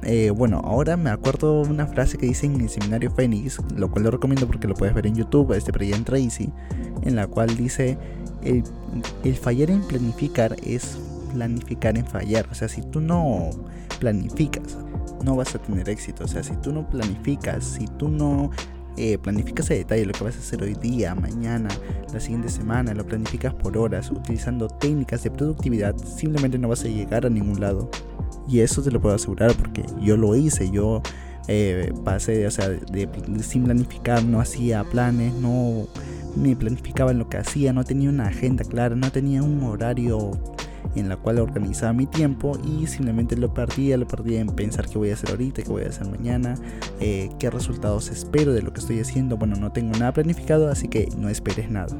Eh, 0.02 0.30
bueno, 0.30 0.60
ahora 0.64 0.96
me 0.96 1.10
acuerdo 1.10 1.62
una 1.62 1.86
frase 1.86 2.18
que 2.18 2.26
dice 2.26 2.46
en 2.46 2.60
el 2.60 2.68
seminario 2.68 3.10
Fénix, 3.10 3.58
lo 3.76 3.90
cual 3.90 4.04
lo 4.04 4.10
recomiendo 4.10 4.46
porque 4.46 4.68
lo 4.68 4.74
puedes 4.74 4.94
ver 4.94 5.06
en 5.06 5.14
YouTube, 5.14 5.52
este 5.52 5.72
Brian 5.72 6.04
Tracy, 6.04 6.52
en 7.02 7.16
la 7.16 7.26
cual 7.26 7.56
dice, 7.56 7.96
el, 8.42 8.62
el 9.24 9.34
fallar 9.36 9.70
en 9.70 9.82
planificar 9.82 10.54
es 10.62 10.98
planificar 11.32 11.96
en 11.96 12.06
fallar. 12.06 12.46
O 12.50 12.54
sea, 12.54 12.68
si 12.68 12.82
tú 12.82 13.00
no 13.00 13.50
planificas, 13.98 14.76
no 15.24 15.36
vas 15.36 15.54
a 15.54 15.58
tener 15.58 15.88
éxito. 15.88 16.24
O 16.24 16.28
sea, 16.28 16.42
si 16.42 16.54
tú 16.56 16.72
no 16.72 16.88
planificas, 16.88 17.64
si 17.64 17.86
tú 17.86 18.08
no 18.08 18.50
eh, 18.96 19.18
planificas 19.18 19.70
a 19.70 19.74
detalle 19.74 20.06
lo 20.06 20.12
que 20.12 20.24
vas 20.24 20.36
a 20.36 20.38
hacer 20.38 20.62
hoy 20.62 20.74
día, 20.74 21.14
mañana, 21.14 21.68
la 22.12 22.20
siguiente 22.20 22.48
semana, 22.48 22.94
lo 22.94 23.06
planificas 23.06 23.54
por 23.54 23.76
horas, 23.76 24.10
utilizando 24.10 24.68
técnicas 24.68 25.22
de 25.22 25.30
productividad, 25.30 25.96
simplemente 25.96 26.58
no 26.58 26.68
vas 26.68 26.84
a 26.84 26.88
llegar 26.88 27.26
a 27.26 27.30
ningún 27.30 27.60
lado. 27.60 27.90
Y 28.48 28.60
eso 28.60 28.82
te 28.82 28.90
lo 28.90 29.00
puedo 29.00 29.14
asegurar 29.14 29.54
porque 29.54 29.84
yo 30.00 30.16
lo 30.16 30.34
hice, 30.36 30.70
yo 30.70 31.02
eh, 31.48 31.92
pasé, 32.04 32.46
o 32.46 32.50
sea, 32.50 32.68
de, 32.68 33.08
sin 33.42 33.64
planificar, 33.64 34.24
no 34.24 34.40
hacía 34.40 34.84
planes, 34.84 35.34
no 35.34 35.86
me 36.36 36.54
planificaba 36.56 37.10
en 37.10 37.18
lo 37.18 37.28
que 37.28 37.38
hacía, 37.38 37.72
no 37.72 37.84
tenía 37.84 38.10
una 38.10 38.26
agenda 38.26 38.64
clara, 38.64 38.94
no 38.94 39.10
tenía 39.10 39.42
un 39.42 39.62
horario 39.62 40.32
en 40.96 41.08
la 41.08 41.16
cual 41.16 41.38
organizaba 41.38 41.92
mi 41.92 42.06
tiempo 42.06 42.58
y 42.64 42.86
simplemente 42.86 43.36
lo 43.36 43.52
perdía, 43.52 43.96
lo 43.96 44.06
perdía 44.06 44.40
en 44.40 44.48
pensar 44.48 44.88
qué 44.88 44.98
voy 44.98 45.10
a 45.10 45.14
hacer 45.14 45.30
ahorita, 45.30 45.62
qué 45.62 45.68
voy 45.68 45.84
a 45.84 45.88
hacer 45.88 46.08
mañana, 46.08 46.56
eh, 47.00 47.30
qué 47.38 47.50
resultados 47.50 48.10
espero 48.10 48.52
de 48.52 48.62
lo 48.62 48.72
que 48.72 48.80
estoy 48.80 49.00
haciendo. 49.00 49.36
Bueno, 49.36 49.56
no 49.56 49.72
tengo 49.72 49.96
nada 49.98 50.12
planificado, 50.12 50.70
así 50.70 50.88
que 50.88 51.08
no 51.16 51.28
esperes 51.28 51.70
nada. 51.70 51.96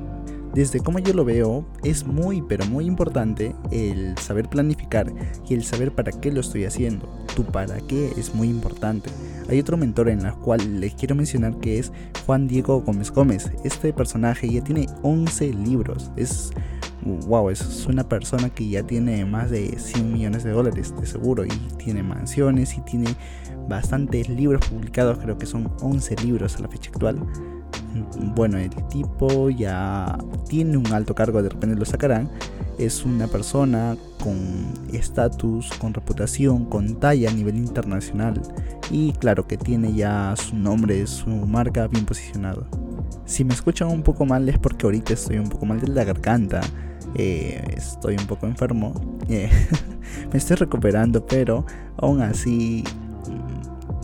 Desde 0.57 0.81
como 0.81 0.99
yo 0.99 1.12
lo 1.12 1.26
veo, 1.26 1.67
es 1.85 2.07
muy 2.07 2.41
pero 2.41 2.65
muy 2.65 2.87
importante 2.87 3.55
el 3.71 4.17
saber 4.17 4.49
planificar 4.49 5.12
y 5.47 5.53
el 5.53 5.62
saber 5.65 5.93
para 5.93 6.12
qué 6.12 6.33
lo 6.33 6.41
estoy 6.41 6.65
haciendo. 6.65 7.07
Tu 7.35 7.45
para 7.45 7.79
qué 7.81 8.12
es 8.17 8.35
muy 8.35 8.49
importante. 8.49 9.11
Hay 9.50 9.61
otro 9.61 9.76
mentor 9.76 10.09
en 10.09 10.25
el 10.25 10.33
cual 10.37 10.81
les 10.81 10.95
quiero 10.95 11.15
mencionar 11.15 11.59
que 11.59 11.79
es 11.79 11.93
Juan 12.25 12.49
Diego 12.49 12.81
Gómez 12.81 13.11
Gómez. 13.11 13.50
Este 13.65 13.93
personaje 13.93 14.50
ya 14.50 14.65
tiene 14.65 14.87
11 15.03 15.53
libros. 15.53 16.11
Es 16.17 16.53
wow, 17.03 17.50
es 17.50 17.87
una 17.87 18.09
persona 18.09 18.50
que 18.50 18.69
ya 18.69 18.83
tiene 18.83 19.25
más 19.25 19.50
de 19.50 19.79
100 19.79 20.12
millones 20.12 20.45
de 20.45 20.50
dólares 20.50 20.95
de 20.99 21.07
seguro 21.07 21.45
y 21.45 21.50
tiene 21.76 22.03
mansiones 22.03 22.76
y 22.76 22.81
tiene 22.83 23.15
bastantes 23.69 24.29
libros 24.29 24.67
publicados, 24.69 25.19
creo 25.19 25.38
que 25.38 25.47
son 25.47 25.73
11 25.81 26.17
libros 26.25 26.57
a 26.57 26.61
la 26.61 26.69
fecha 26.69 26.91
actual. 26.91 27.19
Bueno, 28.35 28.59
el 28.59 28.71
tipo 28.88 29.50
ya 29.50 30.19
tiene 30.49 30.76
un 30.76 30.87
alto 30.93 31.15
cargo, 31.15 31.43
de 31.43 31.49
repente 31.49 31.76
lo 31.76 31.85
sacarán. 31.85 32.31
Es 32.78 33.04
una 33.04 33.26
persona 33.26 33.97
con 34.23 34.75
estatus, 34.92 35.71
con 35.78 35.95
reputación, 35.95 36.66
con 36.66 36.97
talla 36.97 37.30
a 37.30 37.33
nivel 37.33 37.56
internacional. 37.56 38.40
Y 38.90 39.12
claro 39.12 39.47
que 39.47 39.56
tiene 39.56 39.95
ya 39.95 40.35
su 40.37 40.56
nombre, 40.56 41.06
su 41.06 41.28
marca 41.28 41.87
bien 41.87 42.04
posicionado. 42.04 42.66
Si 43.25 43.45
me 43.45 43.54
escuchan 43.54 43.88
un 43.88 44.02
poco 44.02 44.26
mal 44.26 44.49
es 44.49 44.59
porque 44.59 44.87
ahorita 44.87 45.14
estoy 45.14 45.38
un 45.38 45.49
poco 45.49 45.66
mal 45.66 45.80
de 45.80 45.88
la 45.88 46.04
garganta. 46.04 46.61
Eh, 47.14 47.62
estoy 47.76 48.16
un 48.16 48.26
poco 48.26 48.47
enfermo. 48.47 49.18
Eh, 49.28 49.50
me 50.33 50.38
estoy 50.38 50.56
recuperando, 50.56 51.25
pero 51.26 51.64
aún 51.97 52.21
así 52.21 52.85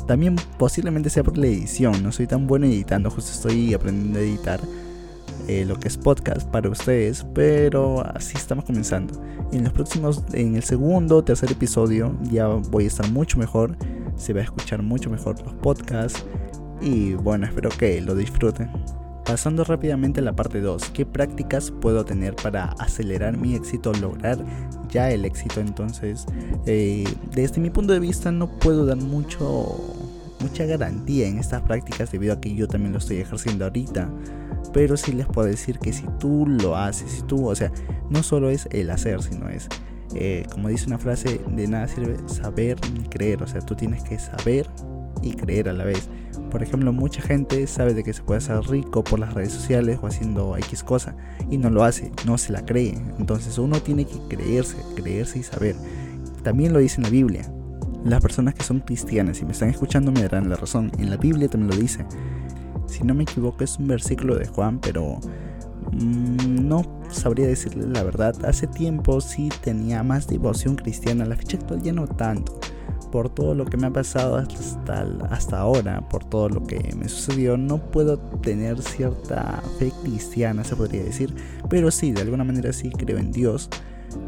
también 0.07 0.37
posiblemente 0.59 1.11
sea 1.11 1.23
por 1.23 1.39
la 1.39 1.47
edición, 1.47 2.03
no 2.03 2.13
soy 2.13 2.27
tan 2.27 2.47
bueno 2.47 2.67
editando, 2.67 3.11
justo 3.11 3.31
estoy 3.31 3.73
aprendiendo 3.73 4.19
a 4.19 4.23
editar 4.23 4.61
eh, 5.49 5.65
lo 5.67 5.79
que 5.79 5.89
es 5.89 5.97
podcast 5.97 6.49
para 6.49 6.69
ustedes, 6.69 7.27
pero 7.35 8.05
así 8.15 8.37
estamos 8.37 8.65
comenzando. 8.65 9.21
En 9.53 9.65
los 9.65 9.73
próximos, 9.73 10.23
en 10.33 10.57
el 10.57 10.63
segundo, 10.63 11.23
tercer 11.25 11.53
episodio 11.53 12.17
ya 12.31 12.47
voy 12.47 12.85
a 12.85 12.87
estar 12.87 13.11
mucho 13.11 13.39
mejor, 13.39 13.77
se 14.17 14.33
va 14.33 14.41
a 14.41 14.45
escuchar 14.45 14.83
mucho 14.83 15.11
mejor 15.11 15.41
los 15.45 15.55
podcasts 15.55 16.25
y 16.81 17.15
bueno, 17.15 17.47
espero 17.47 17.71
que 17.71 18.01
lo 18.01 18.15
disfruten. 18.15 18.71
Pasando 19.25 19.63
rápidamente 19.63 20.21
a 20.21 20.23
la 20.25 20.35
parte 20.35 20.61
2, 20.61 20.91
¿qué 20.91 21.07
prácticas 21.07 21.71
puedo 21.71 22.05
tener 22.05 22.35
para 22.35 22.65
acelerar 22.79 23.37
mi 23.37 23.55
éxito, 23.55 23.93
lograr 23.95 24.45
ya 24.91 25.11
el 25.11 25.25
éxito? 25.25 25.61
Entonces, 25.61 26.27
eh, 26.67 27.05
desde 27.33 27.61
mi 27.61 27.71
punto 27.71 27.93
de 27.93 28.01
vista 28.01 28.33
no 28.33 28.49
puedo 28.59 28.85
dar 28.85 28.97
mucho, 28.97 29.79
mucha 30.41 30.67
garantía 30.67 31.29
en 31.29 31.39
estas 31.39 31.63
prácticas 31.63 32.11
debido 32.11 32.35
a 32.35 32.41
que 32.41 32.55
yo 32.55 32.67
también 32.67 32.93
lo 32.93 32.99
estoy 32.99 33.19
ejerciendo 33.19 33.65
ahorita. 33.65 34.11
Pero 34.73 34.97
sí 34.97 35.13
les 35.13 35.27
puedo 35.27 35.47
decir 35.47 35.79
que 35.79 35.93
si 35.93 36.05
tú 36.19 36.47
lo 36.47 36.77
haces, 36.77 37.11
si 37.11 37.23
tú, 37.23 37.47
o 37.47 37.55
sea, 37.55 37.71
no 38.11 38.23
solo 38.23 38.51
es 38.51 38.69
el 38.71 38.91
hacer, 38.91 39.23
sino 39.23 39.49
es, 39.49 39.69
eh, 40.15 40.47
como 40.51 40.69
dice 40.69 40.87
una 40.87 40.99
frase, 40.99 41.41
de 41.47 41.69
nada 41.69 41.89
sirve 41.89 42.17
saber 42.27 42.79
ni 42.93 43.05
creer, 43.05 43.43
o 43.43 43.47
sea, 43.47 43.61
tú 43.61 43.75
tienes 43.75 44.03
que 44.03 44.19
saber 44.19 44.67
y 45.23 45.33
creer 45.35 45.69
a 45.69 45.73
la 45.73 45.85
vez. 45.85 46.09
Por 46.51 46.63
ejemplo, 46.63 46.93
mucha 46.93 47.23
gente 47.23 47.67
sabe 47.67 47.95
de 47.95 48.05
que 48.05 48.13
se 48.13 48.23
puede 48.23 48.39
hacer 48.39 48.61
rico 48.69 49.03
por 49.03 49.19
las 49.19 49.33
redes 49.33 49.53
sociales 49.53 49.99
o 50.03 50.07
haciendo 50.07 50.57
X 50.59 50.83
cosa 50.83 51.17
y 51.51 51.57
no 51.57 51.71
lo 51.71 51.85
hace, 51.85 52.13
no 52.27 52.37
se 52.37 52.53
la 52.53 52.65
cree. 52.65 52.95
Entonces 53.19 53.57
uno 53.59 53.81
tiene 53.81 54.05
que 54.05 54.19
creerse, 54.29 54.77
creerse 54.95 55.39
y 55.39 55.43
saber. 55.43 55.77
También 56.43 56.73
lo 56.73 56.79
dice 56.79 56.97
en 56.97 57.05
la 57.05 57.11
Biblia. 57.11 57.51
Las 58.05 58.21
personas 58.21 58.55
que 58.55 58.65
son 58.65 58.81
cristianas 58.81 59.41
y 59.41 59.45
me 59.45 59.53
están 59.53 59.71
escuchando 59.71 60.11
me 60.11 60.23
darán 60.23 60.49
la 60.51 60.57
razón. 60.57 60.91
En 60.99 61.09
la 61.09 61.17
Biblia 61.17 61.49
también 61.49 61.71
lo 61.71 61.81
dice. 61.81 62.05
Si 62.93 63.05
no 63.05 63.15
me 63.15 63.23
equivoco 63.23 63.65
es 63.65 63.79
un 63.79 63.89
versículo 63.89 64.37
de 64.37 64.47
Juan, 64.47 64.79
pero 64.79 65.19
mm, 65.93 66.69
no 66.69 66.83
sabría 67.09 67.47
decirle 67.47 67.87
la 67.87 68.03
verdad. 68.03 68.37
Hace 68.45 68.67
tiempo 68.67 69.23
sí 69.23 69.49
tenía 69.63 70.03
más 70.03 70.27
devoción 70.27 70.77
cristiana, 70.77 71.25
la 71.25 71.37
fecha 71.37 71.57
actual 71.57 71.81
ya 71.81 71.95
no 71.95 72.07
tanto 72.07 72.61
por 73.11 73.29
todo 73.29 73.55
lo 73.55 73.67
que 73.67 73.77
me 73.77 73.87
ha 73.87 73.91
pasado 73.91 74.37
hasta, 74.37 75.07
hasta 75.31 75.59
ahora, 75.59 76.07
por 76.09 76.25
todo 76.25 76.49
lo 76.49 76.65
que 76.65 76.95
me 76.97 77.09
sucedió, 77.09 77.57
no 77.57 77.79
puedo 77.79 78.19
tener 78.19 78.81
cierta 78.83 79.63
fe 79.79 79.93
cristiana, 80.03 80.65
se 80.65 80.77
podría 80.77 81.05
decir, 81.05 81.35
pero 81.69 81.91
sí, 81.91 82.13
de 82.13 82.23
alguna 82.23 82.45
manera 82.45 82.73
sí 82.73 82.91
creo 82.91 83.19
en 83.19 83.31
Dios, 83.31 83.69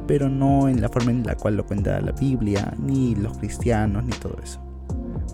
pero 0.07 0.29
no 0.29 0.69
en 0.69 0.81
la 0.81 0.89
forma 0.89 1.11
en 1.11 1.25
la 1.25 1.35
cual 1.35 1.57
lo 1.57 1.67
cuenta 1.67 2.01
la 2.01 2.13
Biblia, 2.13 2.75
ni 2.79 3.15
los 3.15 3.39
cristianos, 3.39 4.05
ni 4.05 4.13
todo 4.13 4.37
eso. 4.43 4.64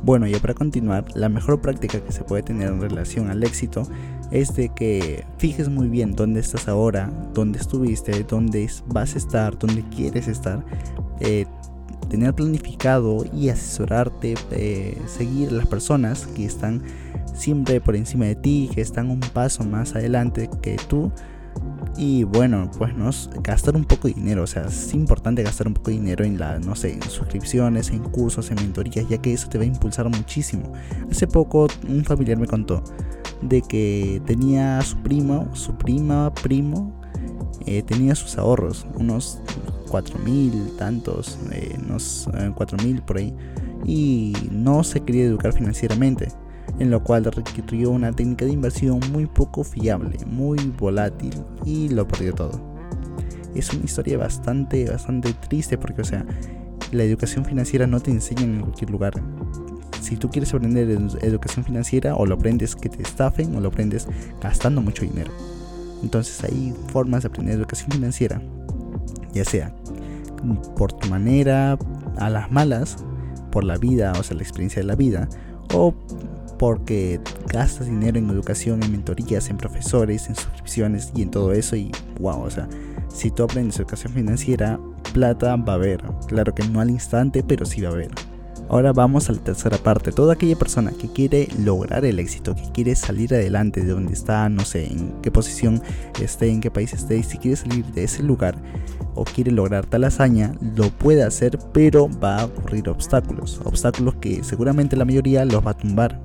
Bueno, 0.03 0.27
y 0.27 0.35
para 0.37 0.55
continuar, 0.55 1.05
la 1.15 1.29
mejor 1.29 1.61
práctica 1.61 2.01
que 2.01 2.13
se 2.13 2.25
puede 2.25 2.43
tener 2.43 2.69
en 2.69 2.81
relación 2.81 3.31
al 3.31 3.43
éxito 3.43 3.83
es 4.31 4.55
de 4.55 4.71
que 4.71 5.25
fijes 5.39 5.69
muy 5.69 5.89
bien 5.89 6.17
dónde 6.17 6.41
estás 6.41 6.69
ahora, 6.69 7.13
dónde 7.35 7.59
estuviste, 7.59 8.25
dónde 8.25 8.71
vas 8.87 9.15
a 9.15 9.19
estar, 9.19 9.59
dónde 9.59 9.85
quieres 9.95 10.27
estar. 10.29 10.65
Eh, 11.21 11.47
tener 12.09 12.35
planificado 12.35 13.25
y 13.33 13.51
asesorarte, 13.51 14.35
eh, 14.51 15.01
seguir 15.07 15.53
las 15.53 15.67
personas 15.67 16.27
que 16.27 16.45
están 16.45 16.83
siempre 17.35 17.81
por 17.81 17.95
encima 17.95 18.25
de 18.25 18.35
ti, 18.35 18.69
que 18.75 18.81
están 18.81 19.11
un 19.11 19.21
paso 19.21 19.65
más 19.65 19.95
adelante 19.95 20.51
que 20.63 20.77
tú. 20.89 21.13
Y 21.97 22.25
bueno, 22.25 22.71
pues 22.79 22.97
no 22.97 23.11
gastar 23.43 23.77
un 23.77 23.85
poco 23.85 24.09
de 24.09 24.15
dinero, 24.15 24.45
o 24.45 24.47
sea, 24.47 24.63
es 24.63 24.95
importante 24.95 25.43
gastar 25.43 25.67
un 25.67 25.75
poco 25.75 25.91
de 25.91 25.99
dinero 25.99 26.25
en 26.25 26.39
la, 26.39 26.59
no 26.59 26.75
sé, 26.75 26.99
suscripciones, 27.09 27.91
en 27.91 27.99
cursos, 27.99 28.51
en 28.51 28.57
mentorías, 28.57 29.07
ya 29.09 29.19
que 29.19 29.33
eso 29.33 29.49
te 29.49 29.59
va 29.59 29.65
a 29.65 29.67
impulsar 29.67 30.09
muchísimo. 30.09 30.73
Hace 31.11 31.27
poco 31.27 31.67
un 31.89 32.05
familiar 32.05 32.39
me 32.39 32.47
contó 32.47 32.83
de 33.43 33.61
que 33.61 34.23
tenía 34.25 34.81
su 34.83 34.97
primo, 34.99 35.55
su 35.55 35.75
prima, 35.75 36.33
primo, 36.33 36.93
eh, 37.67 37.83
tenía 37.83 38.15
sus 38.15 38.39
ahorros, 38.39 38.87
unos 38.95 39.41
cuatro 39.91 40.19
mil, 40.21 40.73
tantos, 40.79 41.39
eh, 41.53 41.77
unos 41.85 42.29
eh, 42.35 42.53
cuatro 42.55 42.79
mil 42.83 43.03
por 43.03 43.19
ahí, 43.19 43.35
y 43.85 44.35
no 44.51 44.85
se 44.85 45.01
quería 45.01 45.25
educar 45.25 45.53
financieramente, 45.53 46.29
en 46.79 46.91
lo 46.91 47.03
cual 47.03 47.25
requirió 47.25 47.91
una 47.91 48.13
técnica 48.13 48.45
de 48.45 48.53
inversión 48.53 49.01
muy 49.13 49.27
poco 49.27 49.65
fiable, 49.65 50.17
muy 50.27 50.59
volátil 50.79 51.35
y 51.65 51.89
lo 51.89 52.07
perdió 52.07 52.35
todo. 52.35 52.61
Es 53.55 53.73
una 53.73 53.85
historia 53.85 54.17
bastante, 54.17 54.89
bastante 54.89 55.33
triste 55.33 55.77
porque, 55.77 56.03
o 56.03 56.05
sea, 56.05 56.25
la 56.93 57.03
educación 57.03 57.45
financiera 57.45 57.87
no 57.87 58.01
te 58.01 58.11
enseña 58.11 58.43
en 58.43 58.61
cualquier 58.61 58.91
lugar. 58.91 59.15
Si 60.01 60.17
tú 60.17 60.31
quieres 60.31 60.53
aprender 60.55 60.89
educación 61.21 61.65
financiera, 61.65 62.17
o 62.17 62.27
lo 62.27 62.35
aprendes 62.35 62.75
que 62.75 62.89
te 62.89 63.03
estafen, 63.03 63.55
o 63.55 63.61
lo 63.61 63.69
aprendes 63.69 64.09
gastando 64.41 64.81
mucho 64.81 65.03
dinero. 65.03 65.31
Entonces 66.03 66.43
hay 66.45 66.75
formas 66.89 67.23
de 67.23 67.29
aprender 67.29 67.57
educación 67.57 67.91
financiera, 67.91 68.41
ya 69.33 69.45
sea 69.45 69.75
por 70.77 70.93
tu 70.93 71.09
manera, 71.09 71.79
a 72.17 72.31
las 72.31 72.51
malas, 72.51 72.97
por 73.51 73.65
la 73.65 73.77
vida, 73.77 74.13
o 74.19 74.23
sea, 74.23 74.37
la 74.37 74.43
experiencia 74.43 74.81
de 74.81 74.87
la 74.87 74.95
vida, 74.95 75.29
o 75.75 75.95
porque 76.61 77.19
gastas 77.47 77.87
dinero 77.87 78.19
en 78.19 78.29
educación, 78.29 78.83
en 78.83 78.93
mentorías, 78.93 79.49
en 79.49 79.57
profesores, 79.57 80.29
en 80.29 80.35
suscripciones 80.35 81.11
y 81.17 81.23
en 81.23 81.31
todo 81.31 81.55
eso 81.55 81.75
y 81.75 81.91
wow, 82.21 82.43
o 82.43 82.51
sea, 82.51 82.69
si 83.09 83.31
tú 83.31 83.45
aprendes 83.45 83.79
educación 83.79 84.13
financiera, 84.13 84.79
plata 85.15 85.57
va 85.57 85.73
a 85.73 85.77
haber. 85.77 86.03
Claro 86.27 86.55
que 86.55 86.63
no 86.65 86.83
al 86.83 86.91
instante, 86.91 87.43
pero 87.43 87.65
sí 87.65 87.81
va 87.81 87.89
a 87.89 87.93
haber. 87.93 88.11
Ahora 88.69 88.93
vamos 88.93 89.31
a 89.31 89.33
la 89.33 89.39
tercera 89.39 89.79
parte. 89.79 90.13
Toda 90.13 90.35
aquella 90.35 90.55
persona 90.55 90.93
que 90.93 91.11
quiere 91.11 91.49
lograr 91.59 92.05
el 92.05 92.19
éxito, 92.19 92.55
que 92.55 92.71
quiere 92.73 92.95
salir 92.95 93.33
adelante 93.33 93.83
de 93.83 93.93
donde 93.93 94.13
está, 94.13 94.47
no 94.51 94.65
sé 94.67 94.85
en 94.85 95.15
qué 95.23 95.31
posición 95.31 95.83
esté, 96.21 96.51
en 96.51 96.61
qué 96.61 96.71
país 96.71 96.93
esté, 96.93 97.17
y 97.17 97.23
si 97.23 97.39
quiere 97.39 97.57
salir 97.57 97.87
de 97.87 98.05
ese 98.05 98.23
lugar 98.23 98.55
o 99.15 99.25
quiere 99.25 99.51
lograr 99.51 99.87
tal 99.87 100.05
hazaña, 100.05 100.53
lo 100.77 100.91
puede 100.91 101.23
hacer, 101.23 101.59
pero 101.73 102.11
va 102.23 102.43
a 102.43 102.45
ocurrir 102.45 102.91
obstáculos. 102.91 103.61
Obstáculos 103.65 104.17
que 104.17 104.45
seguramente 104.45 104.95
la 104.95 105.07
mayoría 105.07 105.45
los 105.47 105.67
va 105.67 105.71
a 105.71 105.77
tumbar. 105.77 106.21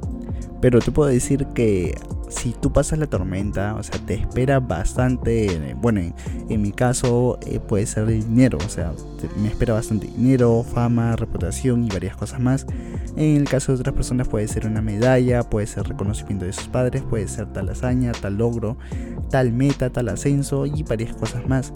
Pero 0.61 0.79
te 0.79 0.91
puedo 0.91 1.09
decir 1.09 1.47
que 1.53 1.95
si 2.29 2.53
tú 2.53 2.71
pasas 2.71 2.99
la 2.99 3.07
tormenta, 3.07 3.75
o 3.75 3.83
sea, 3.83 3.99
te 4.05 4.15
espera 4.15 4.59
bastante, 4.59 5.75
bueno, 5.79 6.01
en, 6.49 6.61
mi 6.61 6.71
caso 6.71 7.39
eh, 7.45 7.59
puede 7.59 7.85
ser 7.85 8.07
dinero, 8.07 8.57
o 8.63 8.69
sea, 8.69 8.93
me 9.37 9.47
espera 9.47 9.73
bastante 9.73 10.07
dinero, 10.07 10.63
fama, 10.63 11.15
reputación 11.15 11.85
y 11.85 11.89
varias 11.89 12.15
cosas 12.15 12.39
más. 12.39 12.65
En 13.15 13.37
el 13.37 13.47
caso 13.47 13.71
de 13.71 13.79
otras 13.79 13.95
personas 13.95 14.27
puede 14.27 14.47
ser 14.47 14.67
una 14.67 14.81
medalla, 14.81 15.43
puede 15.43 15.67
ser 15.67 15.87
reconocimiento 15.87 16.45
de 16.45 16.53
sus 16.53 16.67
padres, 16.67 17.03
puede 17.03 17.27
ser 17.27 17.51
tal 17.53 17.69
hazaña, 17.69 18.11
tal 18.11 18.37
logro, 18.37 18.77
tal 19.29 19.51
meta, 19.53 19.89
tal 19.89 20.09
ascenso 20.09 20.65
y 20.65 20.83
varias 20.83 21.15
cosas 21.15 21.47
más. 21.47 21.73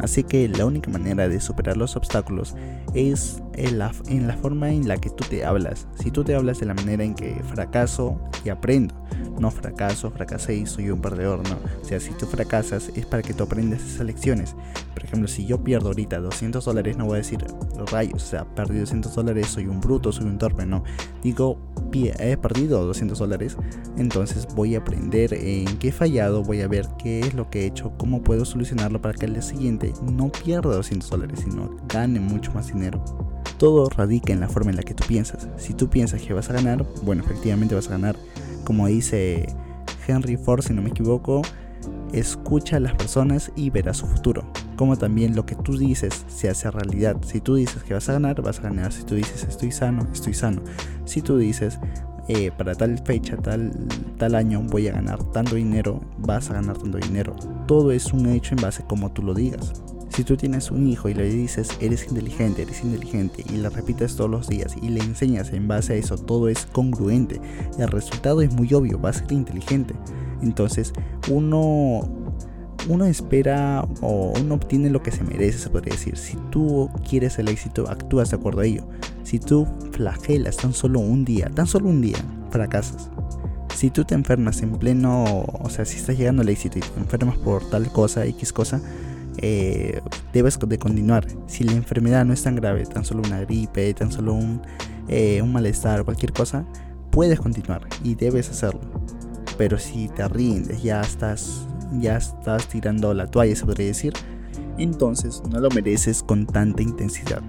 Así 0.00 0.22
que 0.24 0.48
la 0.48 0.64
única 0.64 0.90
manera 0.90 1.28
de 1.28 1.40
superar 1.40 1.76
los 1.76 1.96
obstáculos 1.96 2.54
es 2.94 3.42
en 3.54 3.78
la, 3.78 3.92
en 4.08 4.28
la, 4.28 4.36
forma 4.36 4.70
en 4.70 4.86
la 4.86 4.96
que 4.96 5.10
tú 5.10 5.24
te 5.28 5.44
hablas. 5.44 5.86
Si 5.96 6.10
tú 6.10 6.24
te 6.24 6.34
hablas 6.34 6.60
de 6.60 6.66
la 6.66 6.74
manera 6.74 7.04
en 7.04 7.14
que 7.14 7.34
fracaso 7.44 8.20
y 8.44 8.50
aprendo, 8.50 8.94
no 9.40 9.50
fracaso, 9.50 10.10
fracasé 10.10 10.54
y 10.54 10.66
soy 10.66 10.90
un 10.90 11.00
perdedor, 11.00 11.40
no. 11.48 11.56
O 11.82 11.84
sea, 11.84 11.98
si 12.00 12.12
tú 12.12 12.26
fracasas 12.26 12.90
es 12.94 13.06
para 13.06 13.22
que 13.22 13.34
tú 13.34 13.44
aprendas 13.44 13.82
esas 13.82 14.06
lecciones. 14.06 14.54
Por 14.94 15.04
ejemplo, 15.04 15.28
si 15.28 15.46
yo 15.46 15.62
pierdo 15.62 15.88
ahorita 15.88 16.18
200 16.18 16.64
dólares, 16.64 16.96
no 16.96 17.06
voy 17.06 17.14
a 17.14 17.18
decir 17.18 17.44
rayos, 17.90 18.22
o 18.22 18.26
sea, 18.26 18.44
perdí 18.54 18.78
200 18.78 19.14
dólares, 19.14 19.48
soy 19.48 19.66
un 19.66 19.80
bruto, 19.80 20.12
soy 20.12 20.26
un 20.26 20.38
torpe, 20.38 20.66
no. 20.66 20.84
Digo, 21.22 21.58
he 21.94 22.36
perdido 22.36 22.84
200 22.84 23.18
dólares, 23.18 23.56
entonces 23.96 24.46
voy 24.54 24.74
a 24.74 24.78
aprender 24.78 25.34
en 25.34 25.78
qué 25.78 25.88
he 25.88 25.92
fallado, 25.92 26.42
voy 26.42 26.60
a 26.60 26.68
ver 26.68 26.88
qué 26.98 27.20
es 27.20 27.34
lo 27.34 27.50
que 27.50 27.62
he 27.62 27.66
hecho, 27.66 27.92
cómo 27.96 28.22
puedo 28.22 28.44
solucionarlo 28.44 29.00
para 29.00 29.14
que 29.14 29.26
al 29.26 29.32
día 29.32 29.42
siguiente 29.42 29.92
no 30.02 30.30
pierda 30.30 30.74
200 30.74 31.08
dólares, 31.10 31.40
sino 31.44 31.76
gane 31.88 32.20
mucho 32.20 32.52
más 32.52 32.68
dinero. 32.68 33.04
Todo 33.58 33.88
radica 33.88 34.32
en 34.32 34.40
la 34.40 34.48
forma 34.48 34.70
en 34.70 34.76
la 34.76 34.82
que 34.82 34.94
tú 34.94 35.04
piensas. 35.08 35.48
Si 35.56 35.74
tú 35.74 35.88
piensas 35.88 36.22
que 36.22 36.32
vas 36.32 36.48
a 36.50 36.52
ganar, 36.52 36.86
bueno, 37.02 37.24
efectivamente 37.24 37.74
vas 37.74 37.88
a 37.88 37.92
ganar. 37.92 38.16
Como 38.64 38.86
dice 38.86 39.46
Henry 40.06 40.36
Ford, 40.36 40.62
si 40.62 40.72
no 40.72 40.82
me 40.82 40.90
equivoco, 40.90 41.42
escucha 42.12 42.76
a 42.76 42.80
las 42.80 42.94
personas 42.94 43.50
y 43.56 43.70
verás 43.70 43.96
su 43.96 44.06
futuro. 44.06 44.44
Como 44.78 44.96
también 44.96 45.34
lo 45.34 45.44
que 45.44 45.56
tú 45.56 45.76
dices 45.76 46.24
se 46.28 46.48
hace 46.48 46.70
realidad. 46.70 47.16
Si 47.26 47.40
tú 47.40 47.56
dices 47.56 47.82
que 47.82 47.94
vas 47.94 48.08
a 48.08 48.12
ganar, 48.12 48.40
vas 48.42 48.60
a 48.60 48.62
ganar. 48.62 48.92
Si 48.92 49.02
tú 49.02 49.16
dices 49.16 49.42
estoy 49.42 49.72
sano, 49.72 50.06
estoy 50.12 50.34
sano. 50.34 50.62
Si 51.04 51.20
tú 51.20 51.36
dices 51.36 51.80
eh, 52.28 52.52
para 52.56 52.76
tal 52.76 52.96
fecha, 53.04 53.36
tal, 53.36 53.72
tal 54.18 54.36
año 54.36 54.62
voy 54.62 54.86
a 54.86 54.92
ganar 54.92 55.24
tanto 55.32 55.56
dinero, 55.56 56.00
vas 56.18 56.48
a 56.50 56.54
ganar 56.54 56.78
tanto 56.78 56.96
dinero. 56.98 57.34
Todo 57.66 57.90
es 57.90 58.12
un 58.12 58.28
hecho 58.28 58.54
en 58.54 58.62
base 58.62 58.84
a 58.84 58.86
como 58.86 59.10
tú 59.10 59.24
lo 59.24 59.34
digas. 59.34 59.72
Si 60.10 60.22
tú 60.22 60.36
tienes 60.36 60.70
un 60.70 60.86
hijo 60.86 61.08
y 61.08 61.14
le 61.14 61.28
dices 61.28 61.70
eres 61.80 62.06
inteligente, 62.06 62.62
eres 62.62 62.84
inteligente 62.84 63.44
y 63.52 63.56
le 63.56 63.68
repites 63.70 64.14
todos 64.14 64.30
los 64.30 64.48
días 64.48 64.76
y 64.80 64.90
le 64.90 65.00
enseñas 65.00 65.52
en 65.52 65.66
base 65.66 65.94
a 65.94 65.96
eso, 65.96 66.16
todo 66.16 66.48
es 66.48 66.66
congruente. 66.66 67.40
El 67.78 67.88
resultado 67.88 68.42
es 68.42 68.52
muy 68.52 68.72
obvio, 68.74 69.00
va 69.00 69.10
a 69.10 69.12
ser 69.12 69.32
inteligente. 69.32 69.94
Entonces 70.40 70.92
uno 71.28 72.08
uno 72.88 73.04
espera 73.04 73.86
o 74.00 74.32
uno 74.38 74.54
obtiene 74.54 74.90
lo 74.90 75.02
que 75.02 75.12
se 75.12 75.22
merece, 75.22 75.58
se 75.58 75.70
podría 75.70 75.94
decir. 75.94 76.16
Si 76.16 76.36
tú 76.50 76.90
quieres 77.08 77.38
el 77.38 77.48
éxito, 77.48 77.88
actúas 77.88 78.30
de 78.30 78.36
acuerdo 78.36 78.62
a 78.62 78.66
ello. 78.66 78.88
Si 79.22 79.38
tú 79.38 79.66
flagelas 79.92 80.56
tan 80.56 80.72
solo 80.72 81.00
un 81.00 81.24
día, 81.24 81.50
tan 81.54 81.66
solo 81.66 81.88
un 81.88 82.00
día, 82.00 82.18
fracasas. 82.50 83.10
Si 83.74 83.90
tú 83.90 84.04
te 84.04 84.14
enfermas 84.14 84.62
en 84.62 84.72
pleno, 84.72 85.44
o 85.46 85.70
sea, 85.70 85.84
si 85.84 85.98
estás 85.98 86.18
llegando 86.18 86.42
al 86.42 86.48
éxito 86.48 86.78
y 86.78 86.80
te 86.80 86.98
enfermas 86.98 87.36
por 87.36 87.68
tal 87.68 87.92
cosa, 87.92 88.24
X 88.24 88.52
cosa, 88.52 88.80
eh, 89.36 90.00
debes 90.32 90.58
de 90.58 90.78
continuar. 90.78 91.26
Si 91.46 91.64
la 91.64 91.72
enfermedad 91.72 92.24
no 92.24 92.32
es 92.32 92.42
tan 92.42 92.56
grave, 92.56 92.84
tan 92.86 93.04
solo 93.04 93.22
una 93.24 93.40
gripe, 93.40 93.92
tan 93.94 94.10
solo 94.10 94.34
un, 94.34 94.62
eh, 95.08 95.40
un 95.42 95.52
malestar, 95.52 96.04
cualquier 96.04 96.32
cosa, 96.32 96.64
puedes 97.10 97.38
continuar 97.38 97.82
y 98.02 98.14
debes 98.14 98.50
hacerlo. 98.50 98.80
Pero 99.56 99.78
si 99.78 100.08
te 100.08 100.26
rindes, 100.26 100.82
ya 100.82 101.00
estás 101.02 101.66
ya 101.92 102.16
estás 102.16 102.68
tirando 102.68 103.14
la 103.14 103.26
toalla, 103.26 103.56
se 103.56 103.64
podría 103.64 103.86
decir, 103.86 104.12
entonces 104.78 105.42
no 105.50 105.60
lo 105.60 105.70
mereces 105.70 106.22
con 106.22 106.46
tanta 106.46 106.82
intensidad. 106.82 107.42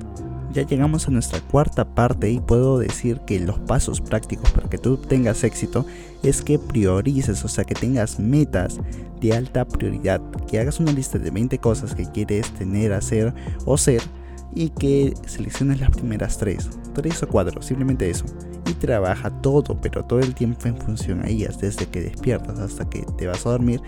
Ya 0.52 0.64
llegamos 0.64 1.08
a 1.08 1.12
nuestra 1.12 1.42
cuarta 1.42 1.86
parte 1.86 2.32
y 2.32 2.40
puedo 2.40 2.80
decir 2.80 3.20
que 3.22 3.40
los 3.40 3.60
pasos 3.60 4.02
prácticos 4.02 4.50
para 4.52 4.68
que 4.68 4.80
tú 4.80 4.98
tengas 4.98 5.44
éxito 5.44 5.86
es 6.24 6.42
que 6.42 6.58
priorices, 6.58 7.46
o 7.46 7.48
sea, 7.48 7.66
que 7.66 7.76
tengas 7.76 8.20
metas 8.20 8.80
de 9.22 9.34
alta 9.34 9.66
prioridad, 9.66 10.22
que 10.48 10.60
hagas 10.60 10.80
una 10.80 10.92
lista 10.92 11.20
de 11.20 11.30
20 11.30 11.60
cosas 11.60 11.94
que 11.94 12.06
quieres 12.08 12.50
tener, 12.54 12.94
hacer 12.94 13.34
o 13.66 13.78
ser 13.78 14.02
y 14.56 14.70
que 14.70 15.14
selecciones 15.28 15.80
las 15.80 15.92
primeras 15.92 16.40
3, 16.40 16.68
3 16.96 17.24
o 17.24 17.28
4, 17.28 17.62
simplemente 17.62 18.10
eso 18.10 18.26
trabaja 18.80 19.30
todo, 19.30 19.80
pero 19.82 20.04
todo 20.06 20.20
el 20.20 20.34
tiempo 20.34 20.68
en 20.68 20.78
función 20.78 21.22
a 21.24 21.28
ellas, 21.28 21.60
desde 21.60 21.86
que 21.88 22.02
despiertas 22.02 22.60
hasta 22.60 22.90
que 22.90 23.06
te 23.18 23.28
vas 23.28 23.46
a 23.46 23.52
dormir, 23.52 23.82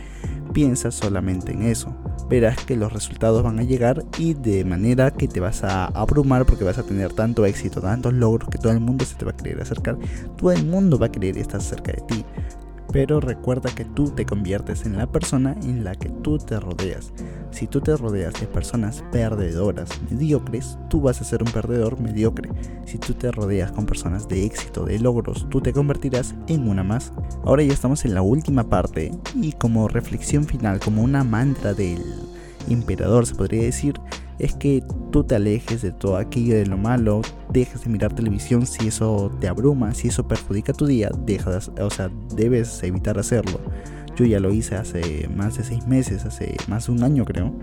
piensas 0.53 0.95
solamente 0.95 1.51
en 1.53 1.63
eso. 1.63 1.95
Verás 2.29 2.63
que 2.63 2.75
los 2.75 2.93
resultados 2.93 3.43
van 3.43 3.59
a 3.59 3.63
llegar 3.63 4.03
y 4.17 4.33
de 4.33 4.63
manera 4.63 5.11
que 5.11 5.27
te 5.27 5.39
vas 5.39 5.63
a 5.63 5.85
abrumar 5.87 6.45
porque 6.45 6.63
vas 6.63 6.77
a 6.77 6.83
tener 6.83 7.13
tanto 7.13 7.45
éxito, 7.45 7.81
tantos 7.81 8.13
logros 8.13 8.49
que 8.49 8.57
todo 8.57 8.71
el 8.71 8.79
mundo 8.79 9.05
se 9.05 9.15
te 9.15 9.25
va 9.25 9.31
a 9.31 9.37
querer 9.37 9.61
acercar, 9.61 9.97
todo 10.37 10.51
el 10.51 10.65
mundo 10.65 10.99
va 10.99 11.07
a 11.07 11.11
querer 11.11 11.37
estar 11.37 11.61
cerca 11.61 11.91
de 11.91 12.01
ti 12.07 12.25
pero 12.91 13.19
recuerda 13.19 13.73
que 13.73 13.85
tú 13.85 14.09
te 14.09 14.25
conviertes 14.25 14.85
en 14.85 14.97
la 14.97 15.07
persona 15.07 15.55
en 15.63 15.83
la 15.83 15.95
que 15.95 16.09
tú 16.09 16.37
te 16.37 16.59
rodeas. 16.59 17.13
Si 17.51 17.67
tú 17.67 17.81
te 17.81 17.95
rodeas 17.95 18.33
de 18.39 18.47
personas 18.47 19.03
perdedoras, 19.11 19.89
mediocres, 20.09 20.77
tú 20.89 21.01
vas 21.01 21.21
a 21.21 21.23
ser 21.23 21.41
un 21.43 21.51
perdedor 21.51 21.99
mediocre. 21.99 22.49
Si 22.85 22.97
tú 22.97 23.13
te 23.13 23.31
rodeas 23.31 23.71
con 23.71 23.85
personas 23.85 24.27
de 24.27 24.45
éxito, 24.45 24.85
de 24.85 24.99
logros, 24.99 25.47
tú 25.49 25.61
te 25.61 25.73
convertirás 25.73 26.35
en 26.47 26.67
una 26.67 26.83
más. 26.83 27.13
Ahora 27.43 27.63
ya 27.63 27.73
estamos 27.73 28.05
en 28.05 28.13
la 28.13 28.21
última 28.21 28.69
parte 28.69 29.11
y 29.35 29.53
como 29.53 29.87
reflexión 29.87 30.43
final, 30.45 30.79
como 30.79 31.01
una 31.01 31.23
mantra 31.23 31.73
del 31.73 32.01
emperador 32.69 33.25
se 33.25 33.35
podría 33.35 33.63
decir, 33.63 33.95
es 34.41 34.55
que 34.55 34.83
tú 35.11 35.23
te 35.23 35.35
alejes 35.35 35.83
de 35.83 35.91
todo 35.91 36.17
aquello 36.17 36.55
de 36.55 36.65
lo 36.65 36.77
malo, 36.77 37.21
dejes 37.49 37.83
de 37.83 37.91
mirar 37.91 38.13
televisión 38.13 38.65
si 38.65 38.87
eso 38.87 39.31
te 39.39 39.47
abruma, 39.47 39.93
si 39.93 40.07
eso 40.07 40.27
perjudica 40.27 40.73
tu 40.73 40.87
día, 40.87 41.11
dejas, 41.25 41.71
o 41.79 41.89
sea, 41.91 42.09
debes 42.35 42.81
evitar 42.81 43.19
hacerlo. 43.19 43.59
Yo 44.15 44.25
ya 44.25 44.39
lo 44.39 44.51
hice 44.51 44.75
hace 44.75 45.29
más 45.35 45.57
de 45.57 45.63
seis 45.63 45.85
meses, 45.85 46.25
hace 46.25 46.55
más 46.67 46.87
de 46.87 46.93
un 46.93 47.03
año 47.03 47.23
creo, 47.23 47.53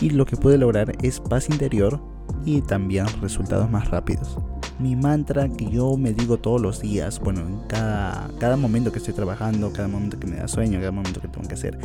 y 0.00 0.10
lo 0.10 0.24
que 0.24 0.36
pude 0.36 0.58
lograr 0.58 0.92
es 1.02 1.18
paz 1.18 1.50
interior 1.50 2.00
y 2.44 2.60
también 2.62 3.06
resultados 3.20 3.68
más 3.68 3.90
rápidos 3.90 4.38
mi 4.82 4.96
mantra 4.96 5.48
que 5.48 5.70
yo 5.70 5.96
me 5.96 6.12
digo 6.12 6.38
todos 6.38 6.60
los 6.60 6.80
días, 6.80 7.20
bueno, 7.20 7.40
en 7.40 7.60
cada, 7.68 8.28
cada 8.38 8.56
momento 8.56 8.90
que 8.90 8.98
estoy 8.98 9.14
trabajando, 9.14 9.72
cada 9.72 9.86
momento 9.86 10.18
que 10.18 10.26
me 10.26 10.36
da 10.36 10.48
sueño, 10.48 10.80
cada 10.80 10.90
momento 10.90 11.20
que 11.20 11.28
tengo 11.28 11.46
que 11.46 11.54
hacer 11.54 11.78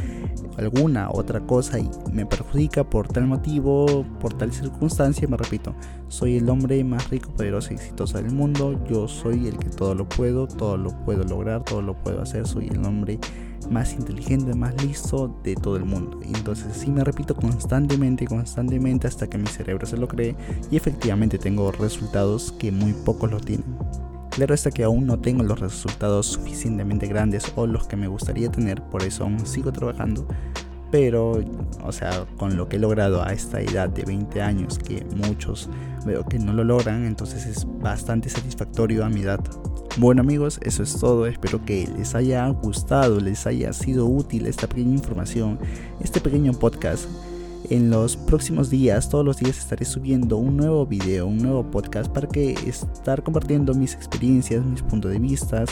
alguna 0.57 1.09
otra 1.11 1.39
cosa 1.41 1.79
y 1.79 1.89
me 2.11 2.25
perjudica 2.25 2.83
por 2.83 3.07
tal 3.07 3.27
motivo, 3.27 4.03
por 4.19 4.33
tal 4.33 4.51
circunstancia, 4.51 5.27
me 5.27 5.37
repito, 5.37 5.75
soy 6.07 6.37
el 6.37 6.49
hombre 6.49 6.83
más 6.83 7.09
rico, 7.11 7.31
poderoso 7.31 7.71
y 7.71 7.75
exitoso 7.75 8.17
del 8.17 8.31
mundo, 8.31 8.83
yo 8.89 9.07
soy 9.07 9.47
el 9.47 9.57
que 9.57 9.69
todo 9.69 9.93
lo 9.93 10.09
puedo, 10.09 10.47
todo 10.47 10.75
lo 10.75 10.89
puedo 11.05 11.23
lograr, 11.23 11.63
todo 11.63 11.83
lo 11.83 11.93
puedo 12.01 12.23
hacer, 12.23 12.47
soy 12.47 12.67
el 12.67 12.83
hombre 12.83 13.19
más 13.69 13.93
inteligente, 13.93 14.53
más 14.53 14.81
listo 14.83 15.35
de 15.43 15.55
todo 15.55 15.75
el 15.77 15.85
mundo. 15.85 16.19
Y 16.23 16.35
entonces 16.35 16.75
sí 16.75 16.89
me 16.89 17.03
repito 17.03 17.35
constantemente, 17.35 18.25
constantemente 18.25 19.07
hasta 19.07 19.27
que 19.27 19.37
mi 19.37 19.47
cerebro 19.47 19.85
se 19.85 19.97
lo 19.97 20.07
cree 20.07 20.35
y 20.71 20.77
efectivamente 20.77 21.37
tengo 21.37 21.71
resultados 21.71 22.53
que 22.53 22.71
muy 22.71 22.86
pocos 22.93 23.31
lo 23.31 23.39
tienen. 23.39 23.77
Claro 24.31 24.53
está 24.53 24.69
que 24.69 24.83
aún 24.83 25.07
no 25.07 25.19
tengo 25.19 25.43
los 25.43 25.59
resultados 25.59 26.27
suficientemente 26.27 27.07
grandes 27.07 27.51
o 27.55 27.65
los 27.65 27.87
que 27.87 27.95
me 27.95 28.07
gustaría 28.07 28.51
tener, 28.51 28.83
por 28.83 29.01
eso 29.01 29.23
aún 29.23 29.45
sigo 29.45 29.71
trabajando. 29.71 30.27
Pero, 30.91 31.43
o 31.83 31.91
sea, 31.91 32.25
con 32.37 32.55
lo 32.55 32.69
que 32.69 32.77
he 32.77 32.79
logrado 32.79 33.23
a 33.23 33.33
esta 33.33 33.59
edad 33.59 33.89
de 33.89 34.03
20 34.03 34.41
años, 34.41 34.77
que 34.77 35.05
muchos 35.15 35.69
veo 36.05 36.23
que 36.23 36.39
no 36.39 36.53
lo 36.53 36.63
logran, 36.63 37.05
entonces 37.05 37.45
es 37.45 37.65
bastante 37.79 38.29
satisfactorio 38.29 39.03
a 39.03 39.09
mi 39.09 39.21
edad. 39.21 39.39
Bueno 39.97 40.21
amigos, 40.21 40.59
eso 40.61 40.83
es 40.83 40.97
todo, 40.99 41.25
espero 41.25 41.65
que 41.65 41.89
les 41.97 42.13
haya 42.13 42.47
gustado, 42.49 43.19
les 43.19 43.47
haya 43.47 43.73
sido 43.73 44.05
útil 44.05 44.45
esta 44.45 44.67
pequeña 44.67 44.93
información, 44.93 45.57
este 45.99 46.21
pequeño 46.21 46.53
podcast. 46.53 47.09
En 47.69 47.89
los 47.89 48.15
próximos 48.15 48.69
días, 48.69 49.09
todos 49.09 49.25
los 49.25 49.37
días 49.37 49.57
estaré 49.57 49.83
subiendo 49.83 50.37
un 50.37 50.55
nuevo 50.55 50.85
video, 50.85 51.27
un 51.27 51.37
nuevo 51.37 51.69
podcast 51.69 52.09
para 52.09 52.27
que 52.27 52.53
estar 52.53 53.23
compartiendo 53.23 53.73
mis 53.73 53.93
experiencias, 53.93 54.63
mis 54.63 54.81
puntos 54.81 55.11
de 55.11 55.19
vista, 55.19 55.65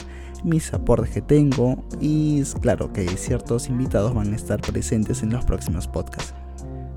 mis 0.43 0.73
aportes 0.73 1.11
que 1.11 1.21
tengo 1.21 1.81
y 2.01 2.43
claro 2.61 2.91
que 2.91 3.07
ciertos 3.07 3.69
invitados 3.69 4.13
van 4.13 4.33
a 4.33 4.35
estar 4.35 4.59
presentes 4.59 5.23
en 5.23 5.31
los 5.31 5.45
próximos 5.45 5.87
podcasts. 5.87 6.33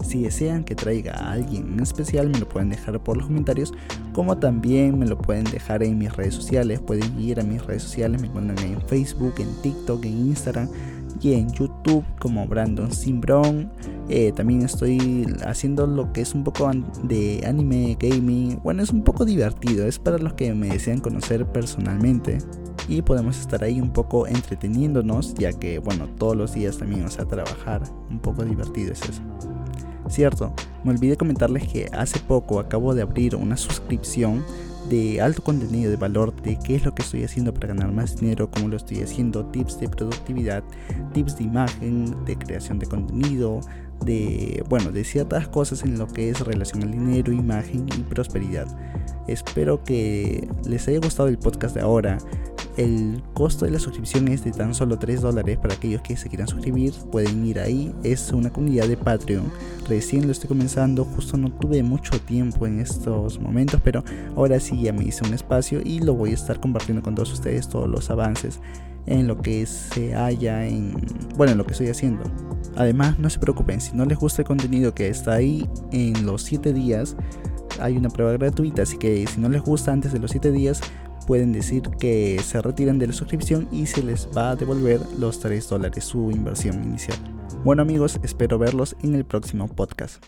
Si 0.03 0.23
desean 0.23 0.65
que 0.65 0.75
traiga 0.75 1.13
a 1.13 1.33
alguien 1.33 1.75
en 1.75 1.81
especial, 1.81 2.31
me 2.31 2.39
lo 2.39 2.49
pueden 2.49 2.71
dejar 2.71 2.99
por 3.03 3.17
los 3.17 3.27
comentarios, 3.27 3.75
como 4.15 4.39
también 4.39 4.99
me 4.99 5.07
lo 5.07 5.19
pueden 5.19 5.45
dejar 5.45 5.83
en 5.83 5.99
mis 5.99 6.17
redes 6.17 6.35
sociales. 6.35 6.81
Pueden 6.81 7.21
ir 7.21 7.39
a 7.39 7.45
mis 7.45 7.65
redes 7.65 7.83
sociales, 7.83 8.21
me 8.21 8.29
encuentran 8.29 8.59
en 8.67 8.81
Facebook, 8.83 9.35
en 9.39 9.55
TikTok, 9.63 10.05
en 10.05 10.29
Instagram 10.29 10.69
y 11.21 11.35
en 11.35 11.51
YouTube 11.51 12.05
como 12.21 12.47
Brandon 12.47 12.93
Simbron. 12.93 13.71
Eh, 14.09 14.33
también 14.33 14.63
estoy 14.63 15.27
haciendo 15.45 15.87
lo 15.87 16.13
que 16.13 16.23
es 16.23 16.35
un 16.35 16.45
poco 16.45 16.71
de 17.03 17.43
anime, 17.47 17.97
gaming. 17.99 18.61
Bueno, 18.63 18.83
es 18.83 18.91
un 18.91 19.03
poco 19.03 19.25
divertido, 19.25 19.87
es 19.87 19.99
para 19.99 20.19
los 20.19 20.35
que 20.35 20.55
me 20.55 20.69
desean 20.69 21.01
conocer 21.01 21.47
personalmente. 21.47 22.39
Y 22.89 23.03
podemos 23.03 23.39
estar 23.39 23.63
ahí 23.63 23.81
un 23.81 23.93
poco 23.93 24.27
entreteniéndonos, 24.27 25.35
ya 25.35 25.53
que, 25.53 25.79
bueno, 25.79 26.09
todos 26.17 26.37
los 26.37 26.55
días 26.55 26.79
también, 26.79 27.05
o 27.05 27.11
sea, 27.11 27.27
trabajar, 27.27 27.83
un 28.11 28.19
poco 28.19 28.45
divertido 28.45 28.93
es 28.93 29.03
eso. 29.03 29.23
Cierto, 30.09 30.55
me 30.85 30.93
olvidé 30.93 31.19
comentarles 31.19 31.69
que 31.69 31.87
hace 31.93 32.19
poco 32.21 32.61
acabo 32.61 32.95
de 32.95 33.03
abrir 33.03 33.37
una 33.37 33.59
suscripción 33.59 34.43
de 34.89 35.21
alto 35.21 35.43
contenido 35.43 35.91
de 35.91 35.97
valor 35.97 36.35
de 36.43 36.59
qué 36.59 36.77
es 36.77 36.85
lo 36.85 36.95
que 36.95 37.03
estoy 37.03 37.25
haciendo 37.25 37.53
para 37.53 37.69
ganar 37.69 37.93
más 37.93 38.17
dinero, 38.17 38.51
cómo 38.51 38.69
lo 38.69 38.77
estoy 38.77 39.01
haciendo, 39.01 39.45
tips 39.47 39.81
de 39.81 39.89
productividad, 39.89 40.65
tips 41.13 41.39
de 41.39 41.45
imagen, 41.45 42.25
de 42.25 42.37
creación 42.37 42.79
de 42.79 42.87
contenido, 42.87 43.61
de 44.05 44.63
bueno, 44.69 44.91
de 44.91 45.05
ciertas 45.05 45.49
cosas 45.49 45.83
en 45.83 45.99
lo 45.99 46.07
que 46.07 46.31
es 46.31 46.41
relación 46.41 46.83
al 46.83 46.93
dinero, 46.93 47.33
imagen 47.33 47.87
y 47.97 48.03
prosperidad. 48.03 48.67
Espero 49.27 49.83
que 49.85 50.49
les 50.67 50.89
haya 50.89 51.01
gustado 51.01 51.29
el 51.29 51.39
podcast 51.39 51.75
de 51.75 51.83
ahora. 51.83 52.19
El 52.79 53.25
costo 53.35 53.65
de 53.65 53.73
la 53.73 53.81
suscripción 53.81 54.29
es 54.29 54.45
de 54.45 54.53
tan 54.53 54.73
solo 54.73 55.01
3 55.01 55.21
dólares 55.21 55.59
para 55.59 55.75
aquellos 55.75 56.01
que 56.01 56.17
se 56.17 56.29
quieran 56.29 56.47
suscribir. 56.47 56.95
Pueden 57.11 57.45
ir 57.45 57.59
ahí. 57.59 57.93
Es 58.05 58.31
una 58.33 58.51
comunidad 58.51 58.87
de 58.87 58.97
Patreon. 58.97 59.51
Recién 59.89 60.27
lo 60.27 60.31
estoy 60.31 60.47
comenzando. 60.47 61.05
Justo 61.05 61.37
no 61.37 61.51
tuve 61.51 61.83
mucho 61.83 62.21
tiempo 62.21 62.69
en 62.69 62.79
estos 62.79 63.41
momentos. 63.41 63.81
Pero 63.83 64.05
ahora 64.37 64.61
sí 64.61 64.81
ya 64.81 64.93
me 64.93 65.03
hice 65.03 65.27
un 65.27 65.35
espacio 65.35 65.81
y 65.85 65.99
lo 65.99 66.15
voy 66.15 66.31
a 66.31 66.35
estar 66.35 66.61
compartiendo 66.61 67.03
con 67.03 67.17
todos 67.17 67.33
ustedes. 67.33 67.69
Todos 67.69 67.89
los 67.89 68.11
avances 68.11 68.61
en 69.07 69.27
lo 69.27 69.43
que 69.43 69.67
se 69.67 70.15
haya 70.15 70.65
en... 70.65 71.05
Bueno, 71.37 71.53
en 71.53 71.59
lo 71.59 71.67
que 71.67 71.73
estoy 71.73 71.89
haciendo. 71.89 72.23
Además, 72.77 73.19
no 73.19 73.29
se 73.29 73.41
preocupen. 73.41 73.81
Si 73.81 73.97
no 73.97 74.05
les 74.05 74.19
gusta 74.19 74.43
el 74.43 74.47
contenido 74.47 74.95
que 74.95 75.09
está 75.09 75.33
ahí 75.33 75.69
en 75.91 76.25
los 76.25 76.43
7 76.43 76.73
días 76.73 77.17
hay 77.81 77.97
una 77.97 78.09
prueba 78.09 78.33
gratuita, 78.33 78.83
así 78.83 78.97
que 78.97 79.25
si 79.27 79.41
no 79.41 79.49
les 79.49 79.63
gusta 79.63 79.93
antes 79.93 80.13
de 80.13 80.19
los 80.19 80.33
7 80.33 80.51
días, 80.51 80.81
pueden 81.29 81.53
decir 81.53 81.83
que 82.01 82.41
se 82.43 82.63
retiran 82.63 82.99
de 82.99 83.09
la 83.09 83.13
suscripción 83.13 83.69
y 83.71 83.85
se 83.85 84.03
les 84.03 84.31
va 84.35 84.49
a 84.49 84.57
devolver 84.57 84.99
los 85.19 85.41
3 85.41 85.69
dólares 85.69 86.05
su 86.05 86.31
inversión 86.31 86.83
inicial. 86.83 87.19
Bueno 87.65 87.83
amigos, 87.83 88.19
espero 88.23 88.59
verlos 88.59 88.97
en 89.03 89.15
el 89.15 89.27
próximo 89.27 89.69
podcast. 89.69 90.25